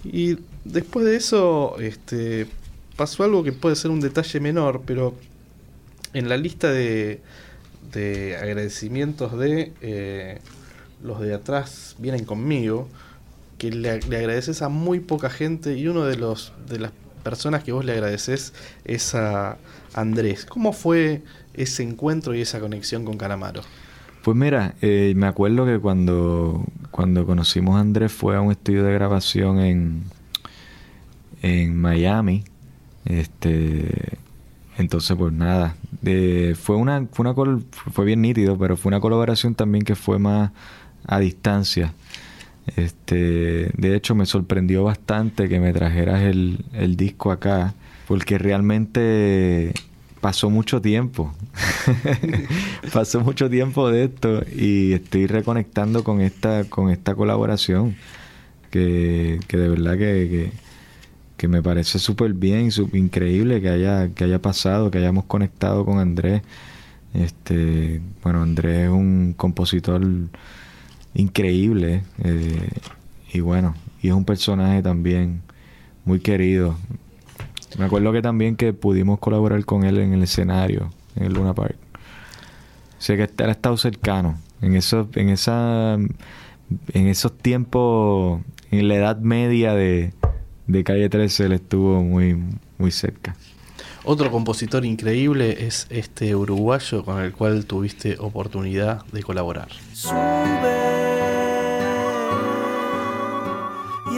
Y 0.03 0.37
después 0.63 1.05
de 1.05 1.15
eso 1.15 1.77
este, 1.79 2.47
pasó 2.95 3.23
algo 3.23 3.43
que 3.43 3.51
puede 3.51 3.75
ser 3.75 3.91
un 3.91 3.99
detalle 3.99 4.39
menor, 4.39 4.81
pero 4.85 5.15
en 6.13 6.29
la 6.29 6.37
lista 6.37 6.71
de, 6.71 7.19
de 7.93 8.37
agradecimientos 8.37 9.37
de 9.37 9.73
eh, 9.81 10.39
los 11.03 11.19
de 11.19 11.33
atrás 11.33 11.95
vienen 11.99 12.25
conmigo, 12.25 12.87
que 13.57 13.71
le, 13.71 13.99
le 14.01 14.17
agradeces 14.17 14.61
a 14.61 14.69
muy 14.69 14.99
poca 14.99 15.29
gente 15.31 15.75
y 15.77 15.87
uno 15.87 16.05
de 16.05 16.15
los 16.15 16.53
de 16.69 16.79
las 16.79 16.91
personas 17.29 17.61
que 17.61 17.73
vos 17.73 17.83
le 17.83 17.91
agradeces 17.91 18.53
es 18.85 19.13
a 19.13 19.57
Andrés. 19.93 20.45
¿Cómo 20.45 20.71
fue 20.71 21.23
ese 21.53 21.83
encuentro 21.83 22.33
y 22.33 22.39
esa 22.39 22.61
conexión 22.61 23.03
con 23.03 23.17
Calamaro? 23.17 23.63
Pues 24.23 24.37
mira, 24.37 24.75
eh, 24.81 25.11
me 25.17 25.27
acuerdo 25.27 25.65
que 25.65 25.77
cuando, 25.77 26.63
cuando 26.89 27.25
conocimos 27.25 27.75
a 27.75 27.81
Andrés 27.81 28.13
fue 28.13 28.37
a 28.37 28.41
un 28.41 28.51
estudio 28.51 28.85
de 28.85 28.93
grabación 28.93 29.59
en, 29.59 30.03
en 31.41 31.75
Miami. 31.75 32.45
Este, 33.03 34.17
entonces, 34.77 35.17
pues 35.17 35.33
nada, 35.33 35.75
fue 36.55 36.77
una, 36.77 37.07
fue 37.11 37.29
una 37.29 37.59
fue 37.91 38.05
bien 38.05 38.21
nítido, 38.21 38.57
pero 38.57 38.77
fue 38.77 38.89
una 38.89 39.01
colaboración 39.01 39.53
también 39.53 39.83
que 39.83 39.95
fue 39.95 40.17
más 40.17 40.51
a 41.05 41.19
distancia. 41.19 41.93
Este, 42.75 43.71
de 43.75 43.95
hecho, 43.95 44.15
me 44.15 44.25
sorprendió 44.25 44.83
bastante 44.83 45.47
que 45.47 45.59
me 45.59 45.73
trajeras 45.73 46.23
el, 46.23 46.65
el 46.73 46.97
disco 46.97 47.31
acá, 47.31 47.73
porque 48.07 48.37
realmente 48.37 49.73
pasó 50.21 50.49
mucho 50.49 50.81
tiempo. 50.81 51.33
pasó 52.93 53.21
mucho 53.21 53.49
tiempo 53.49 53.89
de 53.89 54.05
esto 54.05 54.43
y 54.53 54.93
estoy 54.93 55.27
reconectando 55.27 56.03
con 56.03 56.21
esta, 56.21 56.65
con 56.65 56.89
esta 56.89 57.15
colaboración. 57.15 57.95
Que, 58.71 59.39
que 59.47 59.57
de 59.57 59.69
verdad 59.69 59.97
que, 59.97 60.51
que, 61.37 61.47
me 61.47 61.63
parece 61.63 61.99
súper 61.99 62.33
bien, 62.33 62.71
súper 62.71 62.99
increíble 62.99 63.61
que 63.61 63.69
haya, 63.69 64.09
que 64.09 64.25
haya 64.25 64.41
pasado, 64.41 64.91
que 64.91 64.97
hayamos 64.97 65.25
conectado 65.25 65.85
con 65.85 65.99
Andrés. 65.99 66.41
Este, 67.13 68.01
bueno, 68.23 68.41
Andrés 68.43 68.85
es 68.85 68.89
un 68.89 69.33
compositor 69.37 70.01
increíble 71.17 72.03
eh, 72.23 72.69
y 73.33 73.39
bueno, 73.39 73.75
y 74.01 74.07
es 74.07 74.13
un 74.13 74.23
personaje 74.23 74.81
también 74.81 75.41
muy 76.05 76.19
querido. 76.19 76.77
Me 77.77 77.85
acuerdo 77.85 78.13
que 78.13 78.21
también 78.21 78.55
que 78.55 78.71
pudimos 78.71 79.19
colaborar 79.19 79.65
con 79.65 79.83
él 79.83 79.97
en 79.97 80.13
el 80.13 80.23
escenario, 80.23 80.91
en 81.15 81.25
el 81.25 81.33
Luna 81.33 81.53
Park. 81.53 81.75
Sé 82.99 83.17
que 83.17 83.23
él 83.23 83.49
ha 83.49 83.51
estado 83.51 83.77
cercano. 83.77 84.39
En 84.61 84.75
eso, 84.75 85.09
en 85.15 85.29
esa, 85.29 85.95
en 85.95 87.07
esos 87.07 87.37
tiempos, 87.37 88.41
en 88.71 88.87
la 88.87 88.95
edad 88.95 89.17
media 89.17 89.73
de, 89.73 90.13
de 90.67 90.83
Calle 90.83 91.09
13, 91.09 91.45
él 91.45 91.51
estuvo 91.53 92.01
muy, 92.01 92.41
muy 92.77 92.91
cerca. 92.91 93.35
Otro 94.03 94.31
compositor 94.31 94.85
increíble 94.85 95.67
es 95.67 95.87
este 95.89 96.35
uruguayo 96.35 97.03
con 97.03 97.21
el 97.21 97.33
cual 97.33 97.65
tuviste 97.65 98.15
oportunidad 98.19 99.05
de 99.07 99.21
colaborar. 99.21 99.67
sube 99.91 100.96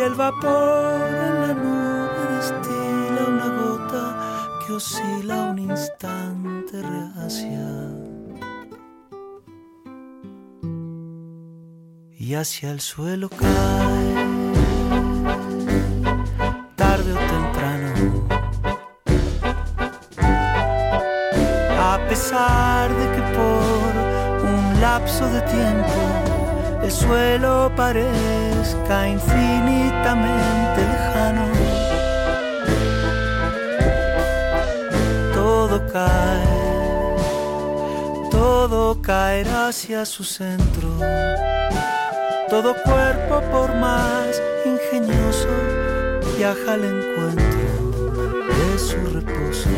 el 0.10 0.16
vapor 0.16 1.02
en 1.28 1.36
la 1.42 1.54
nube 1.54 2.22
destila 2.36 3.22
una 3.28 3.48
gota 3.62 4.06
que 4.60 4.74
oscila 4.74 5.36
un 5.52 5.60
instante 5.60 6.82
reacia 6.82 7.68
y 12.18 12.36
hacia 12.36 12.72
el 12.72 12.80
suelo 12.80 13.30
cae. 13.30 14.14
Tarde 16.76 17.12
o 17.14 17.20
temprano 17.34 17.92
a 21.92 21.98
pesar 22.10 22.90
de 23.00 23.06
que 23.16 23.22
por 23.38 23.92
un 24.52 24.82
lapso 24.82 25.26
de 25.30 25.42
tiempo 25.42 26.29
el 26.84 26.92
suelo 26.92 27.72
parezca 27.76 29.08
infinitamente 29.08 30.82
lejano. 30.92 31.46
Todo 35.34 35.82
cae, 35.92 37.18
todo 38.32 39.02
caerá 39.02 39.68
hacia 39.70 40.06
su 40.06 40.24
centro. 40.24 40.90
Todo 42.50 42.74
cuerpo, 42.84 43.42
por 43.52 43.76
más 43.76 44.42
ingenioso, 44.66 45.48
viaja 46.38 46.74
al 46.74 46.84
encuentro 46.84 47.60
de 48.48 48.80
su 48.80 48.98
reposo. 49.14 49.70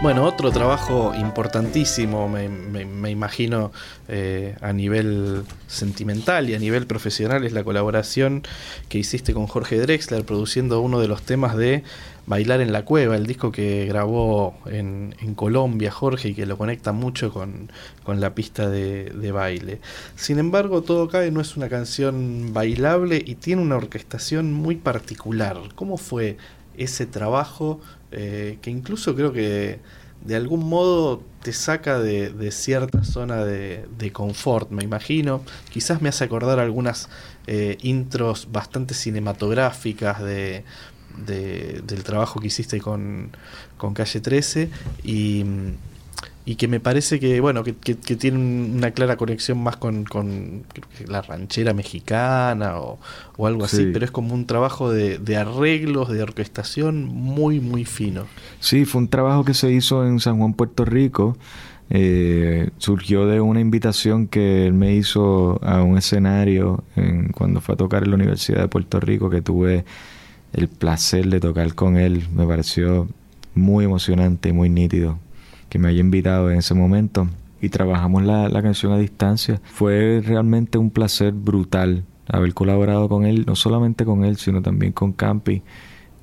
Bueno, 0.00 0.24
otro 0.26 0.52
trabajo 0.52 1.12
importantísimo, 1.16 2.28
me, 2.28 2.48
me- 2.48 3.10
imagino, 3.10 3.72
eh, 4.06 4.54
a 4.60 4.72
nivel 4.72 5.42
sentimental 5.66 6.48
y 6.48 6.54
a 6.54 6.58
nivel 6.60 6.86
profesional, 6.86 7.44
es 7.44 7.52
la 7.52 7.64
colaboración 7.64 8.44
que 8.88 8.98
hiciste 8.98 9.34
con 9.34 9.48
Jorge 9.48 9.76
Drexler, 9.80 10.24
produciendo 10.24 10.80
uno 10.82 11.00
de 11.00 11.08
los 11.08 11.22
temas 11.22 11.56
de 11.56 11.82
Bailar 12.26 12.60
en 12.60 12.70
la 12.72 12.84
Cueva, 12.84 13.16
el 13.16 13.26
disco 13.26 13.50
que 13.50 13.86
grabó 13.86 14.56
en, 14.66 15.16
en 15.20 15.34
Colombia 15.34 15.90
Jorge 15.90 16.28
y 16.28 16.34
que 16.34 16.46
lo 16.46 16.56
conecta 16.56 16.92
mucho 16.92 17.32
con, 17.32 17.72
con 18.04 18.20
la 18.20 18.36
pista 18.36 18.70
de, 18.70 19.06
de 19.06 19.32
baile. 19.32 19.80
Sin 20.14 20.38
embargo, 20.38 20.82
Todo 20.82 21.08
Cae 21.08 21.32
no 21.32 21.40
es 21.40 21.56
una 21.56 21.68
canción 21.68 22.52
bailable 22.52 23.20
y 23.26 23.34
tiene 23.34 23.62
una 23.62 23.76
orquestación 23.76 24.52
muy 24.52 24.76
particular. 24.76 25.56
¿Cómo 25.74 25.96
fue 25.96 26.36
ese 26.76 27.06
trabajo 27.06 27.80
eh, 28.12 28.58
que 28.62 28.70
incluso 28.70 29.14
creo 29.14 29.32
que 29.32 29.80
de 30.24 30.34
algún 30.34 30.68
modo 30.68 31.22
te 31.42 31.52
saca 31.52 32.00
de, 32.00 32.50
cierta 32.50 33.04
zona 33.04 33.44
de, 33.44 33.86
de 33.98 34.12
confort, 34.12 34.70
me 34.70 34.82
imagino. 34.82 35.42
Quizás 35.70 36.02
me 36.02 36.08
hace 36.08 36.24
acordar 36.24 36.58
algunas 36.58 37.08
eh, 37.46 37.78
intros 37.82 38.48
bastante 38.50 38.94
cinematográficas 38.94 40.20
de, 40.22 40.64
de- 41.24 41.82
del 41.86 42.02
trabajo 42.02 42.40
que 42.40 42.48
hiciste 42.48 42.80
con, 42.80 43.30
con 43.76 43.94
Calle 43.94 44.20
13 44.20 44.70
y, 45.04 45.44
y 46.50 46.56
que 46.56 46.66
me 46.66 46.80
parece 46.80 47.20
que, 47.20 47.40
bueno, 47.40 47.62
que, 47.62 47.74
que- 47.76 47.96
que 47.98 48.16
tiene 48.16 48.38
una 48.38 48.92
clara 48.92 49.16
conexión 49.18 49.62
más 49.62 49.76
con, 49.76 50.04
con 50.04 50.62
la 51.06 51.20
ranchera 51.20 51.74
mexicana 51.74 52.78
o, 52.78 52.98
o 53.36 53.46
algo 53.46 53.64
así, 53.66 53.76
Sí. 53.76 53.90
pero 53.92 54.06
es 54.06 54.10
como 54.10 54.32
un 54.32 54.46
trabajo 54.46 54.90
de, 54.90 55.18
de 55.18 55.36
arreglos, 55.36 56.08
de 56.08 56.22
orquestación 56.22 57.04
muy, 57.04 57.60
muy 57.60 57.84
fino. 57.84 58.24
Sí, 58.60 58.86
fue 58.86 59.02
un 59.02 59.08
trabajo 59.08 59.44
que 59.44 59.52
se 59.52 59.70
hizo 59.70 60.06
en 60.06 60.20
San 60.20 60.38
Juan, 60.38 60.54
Puerto 60.54 60.86
Rico. 60.86 61.36
Eh, 61.90 62.70
surgió 62.78 63.26
de 63.26 63.40
una 63.40 63.60
invitación 63.60 64.26
que 64.26 64.66
él 64.66 64.72
me 64.74 64.94
hizo 64.94 65.58
a 65.62 65.82
un 65.82 65.98
escenario 65.98 66.82
en- 66.96 67.28
cuando 67.28 67.60
fue 67.60 67.74
a 67.74 67.78
tocar 67.78 68.04
en 68.04 68.10
la 68.10 68.16
Universidad 68.16 68.60
de 68.60 68.68
Puerto 68.68 69.00
Rico, 69.00 69.28
que 69.30 69.42
tuve 69.42 69.84
el 70.52 70.68
placer 70.68 71.26
de 71.28 71.40
tocar 71.40 71.74
con 71.74 71.96
él. 71.98 72.26
Me 72.34 72.46
pareció 72.46 73.06
muy 73.54 73.84
emocionante 73.84 74.48
y 74.50 74.52
muy 74.52 74.68
nítido 74.70 75.18
que 75.68 75.78
me 75.78 75.88
haya 75.88 76.00
invitado 76.00 76.50
en 76.50 76.58
ese 76.58 76.74
momento. 76.74 77.28
Y 77.60 77.70
trabajamos 77.70 78.22
la, 78.22 78.48
la 78.48 78.62
canción 78.62 78.92
a 78.92 78.98
distancia. 78.98 79.60
Fue 79.64 80.22
realmente 80.24 80.78
un 80.78 80.90
placer 80.90 81.32
brutal 81.32 82.04
haber 82.28 82.54
colaborado 82.54 83.08
con 83.08 83.24
él, 83.24 83.44
no 83.46 83.56
solamente 83.56 84.04
con 84.04 84.24
él, 84.24 84.36
sino 84.36 84.62
también 84.62 84.92
con 84.92 85.12
Campi, 85.12 85.62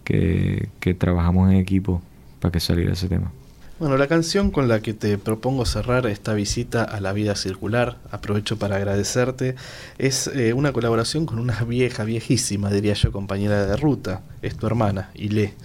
que, 0.03 0.69
que 0.79 0.93
trabajamos 0.93 1.51
en 1.51 1.57
equipo 1.57 2.01
para 2.39 2.51
que 2.51 2.59
saliera 2.59 2.93
ese 2.93 3.07
tema. 3.07 3.31
Bueno, 3.77 3.97
la 3.97 4.07
canción 4.07 4.51
con 4.51 4.69
la 4.69 4.79
que 4.79 4.93
te 4.93 5.17
propongo 5.17 5.65
cerrar 5.65 6.07
esta 6.07 6.33
visita 6.33 6.83
a 6.83 7.01
la 7.01 7.11
vida 7.11 7.35
circular, 7.35 7.97
aprovecho 8.09 8.57
para 8.57 8.77
agradecerte, 8.77 9.55
es 9.97 10.27
eh, 10.27 10.53
una 10.53 10.71
colaboración 10.71 11.25
con 11.25 11.39
una 11.39 11.61
vieja, 11.63 12.05
viejísima, 12.05 12.71
diría 12.71 12.93
yo, 12.93 13.11
compañera 13.11 13.65
de 13.65 13.75
ruta, 13.75 14.21
es 14.41 14.55
tu 14.55 14.65
hermana, 14.67 15.09
Ile. 15.13 15.55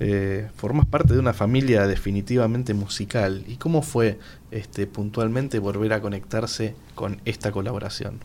Eh, 0.00 0.48
formas 0.56 0.86
parte 0.86 1.14
de 1.14 1.20
una 1.20 1.32
familia 1.32 1.86
definitivamente 1.86 2.74
musical. 2.74 3.44
¿Y 3.48 3.56
cómo 3.56 3.82
fue 3.82 4.18
este, 4.50 4.86
puntualmente 4.86 5.58
volver 5.58 5.92
a 5.92 6.00
conectarse 6.00 6.74
con 6.94 7.20
esta 7.24 7.50
colaboración? 7.50 8.18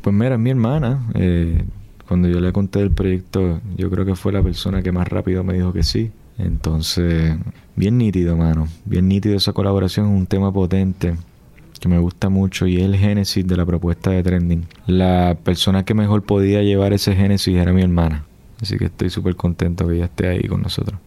Pues 0.00 0.14
mira, 0.14 0.38
mi 0.38 0.50
hermana. 0.50 1.06
eh, 1.14 1.64
cuando 2.08 2.28
yo 2.28 2.40
le 2.40 2.52
conté 2.52 2.80
el 2.80 2.90
proyecto, 2.90 3.60
yo 3.76 3.88
creo 3.88 4.04
que 4.04 4.16
fue 4.16 4.32
la 4.32 4.42
persona 4.42 4.82
que 4.82 4.92
más 4.92 5.08
rápido 5.08 5.44
me 5.44 5.54
dijo 5.54 5.72
que 5.72 5.82
sí. 5.82 6.10
Entonces, 6.36 7.36
bien 7.76 7.96
nítido, 7.98 8.36
mano. 8.36 8.68
Bien 8.84 9.08
nítido 9.08 9.36
esa 9.36 9.52
colaboración. 9.52 10.06
Es 10.06 10.12
un 10.12 10.26
tema 10.26 10.52
potente 10.52 11.14
que 11.80 11.88
me 11.88 11.98
gusta 11.98 12.28
mucho 12.28 12.66
y 12.66 12.76
es 12.76 12.82
el 12.82 12.96
génesis 12.96 13.46
de 13.46 13.56
la 13.56 13.66
propuesta 13.66 14.10
de 14.10 14.22
Trending. 14.22 14.66
La 14.86 15.36
persona 15.42 15.84
que 15.84 15.94
mejor 15.94 16.22
podía 16.22 16.62
llevar 16.62 16.92
ese 16.92 17.14
génesis 17.14 17.56
era 17.56 17.72
mi 17.72 17.82
hermana. 17.82 18.24
Así 18.62 18.78
que 18.78 18.84
estoy 18.86 19.10
súper 19.10 19.34
contento 19.34 19.86
que 19.88 19.96
ella 19.96 20.04
esté 20.04 20.28
ahí 20.28 20.46
con 20.46 20.62
nosotros. 20.62 20.98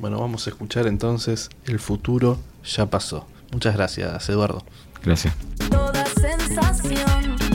Bueno, 0.00 0.18
vamos 0.18 0.46
a 0.46 0.50
escuchar 0.50 0.86
entonces 0.86 1.48
El 1.66 1.78
futuro 1.78 2.38
ya 2.64 2.86
pasó. 2.86 3.26
Muchas 3.52 3.74
gracias, 3.74 4.28
Eduardo. 4.28 4.64
Gracias. 5.02 5.34
toda 5.70 6.04
sensación. 6.06 7.49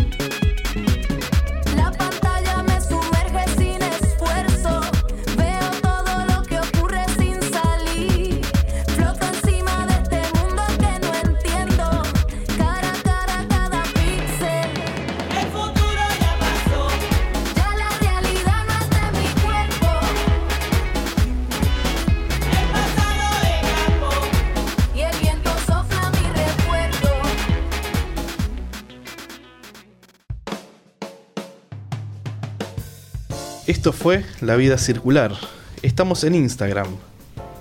Esto 33.86 33.94
fue 33.94 34.26
La 34.42 34.56
Vida 34.56 34.80
Circular. 34.80 35.32
Estamos 35.84 36.24
en 36.24 36.34
Instagram. 36.34 36.88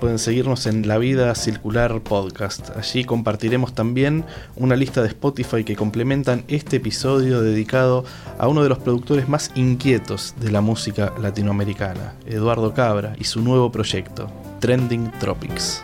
Pueden 0.01 0.19
seguirnos 0.19 0.65
en 0.65 0.89
La 0.89 0.97
Vida 0.97 1.35
Circular 1.35 2.01
Podcast. 2.01 2.71
Allí 2.79 3.05
compartiremos 3.05 3.75
también 3.75 4.25
una 4.57 4.75
lista 4.75 5.03
de 5.03 5.09
Spotify 5.09 5.65
que 5.65 5.77
complementan 5.77 6.45
este 6.49 6.77
episodio 6.77 7.43
dedicado 7.43 8.07
a 8.39 8.49
uno 8.49 8.63
de 8.63 8.71
los 8.71 8.79
productores 8.79 9.29
más 9.29 9.51
inquietos 9.55 10.35
de 10.41 10.51
la 10.51 10.63
música 10.63 11.13
latinoamericana, 11.21 12.15
Eduardo 12.25 12.73
Cabra, 12.73 13.15
y 13.19 13.25
su 13.25 13.43
nuevo 13.43 13.71
proyecto, 13.71 14.31
Trending 14.61 15.13
Tropics. 15.21 15.83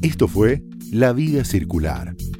Esto 0.00 0.28
fue 0.28 0.62
La 0.90 1.12
Vida 1.12 1.44
Circular, 1.44 2.14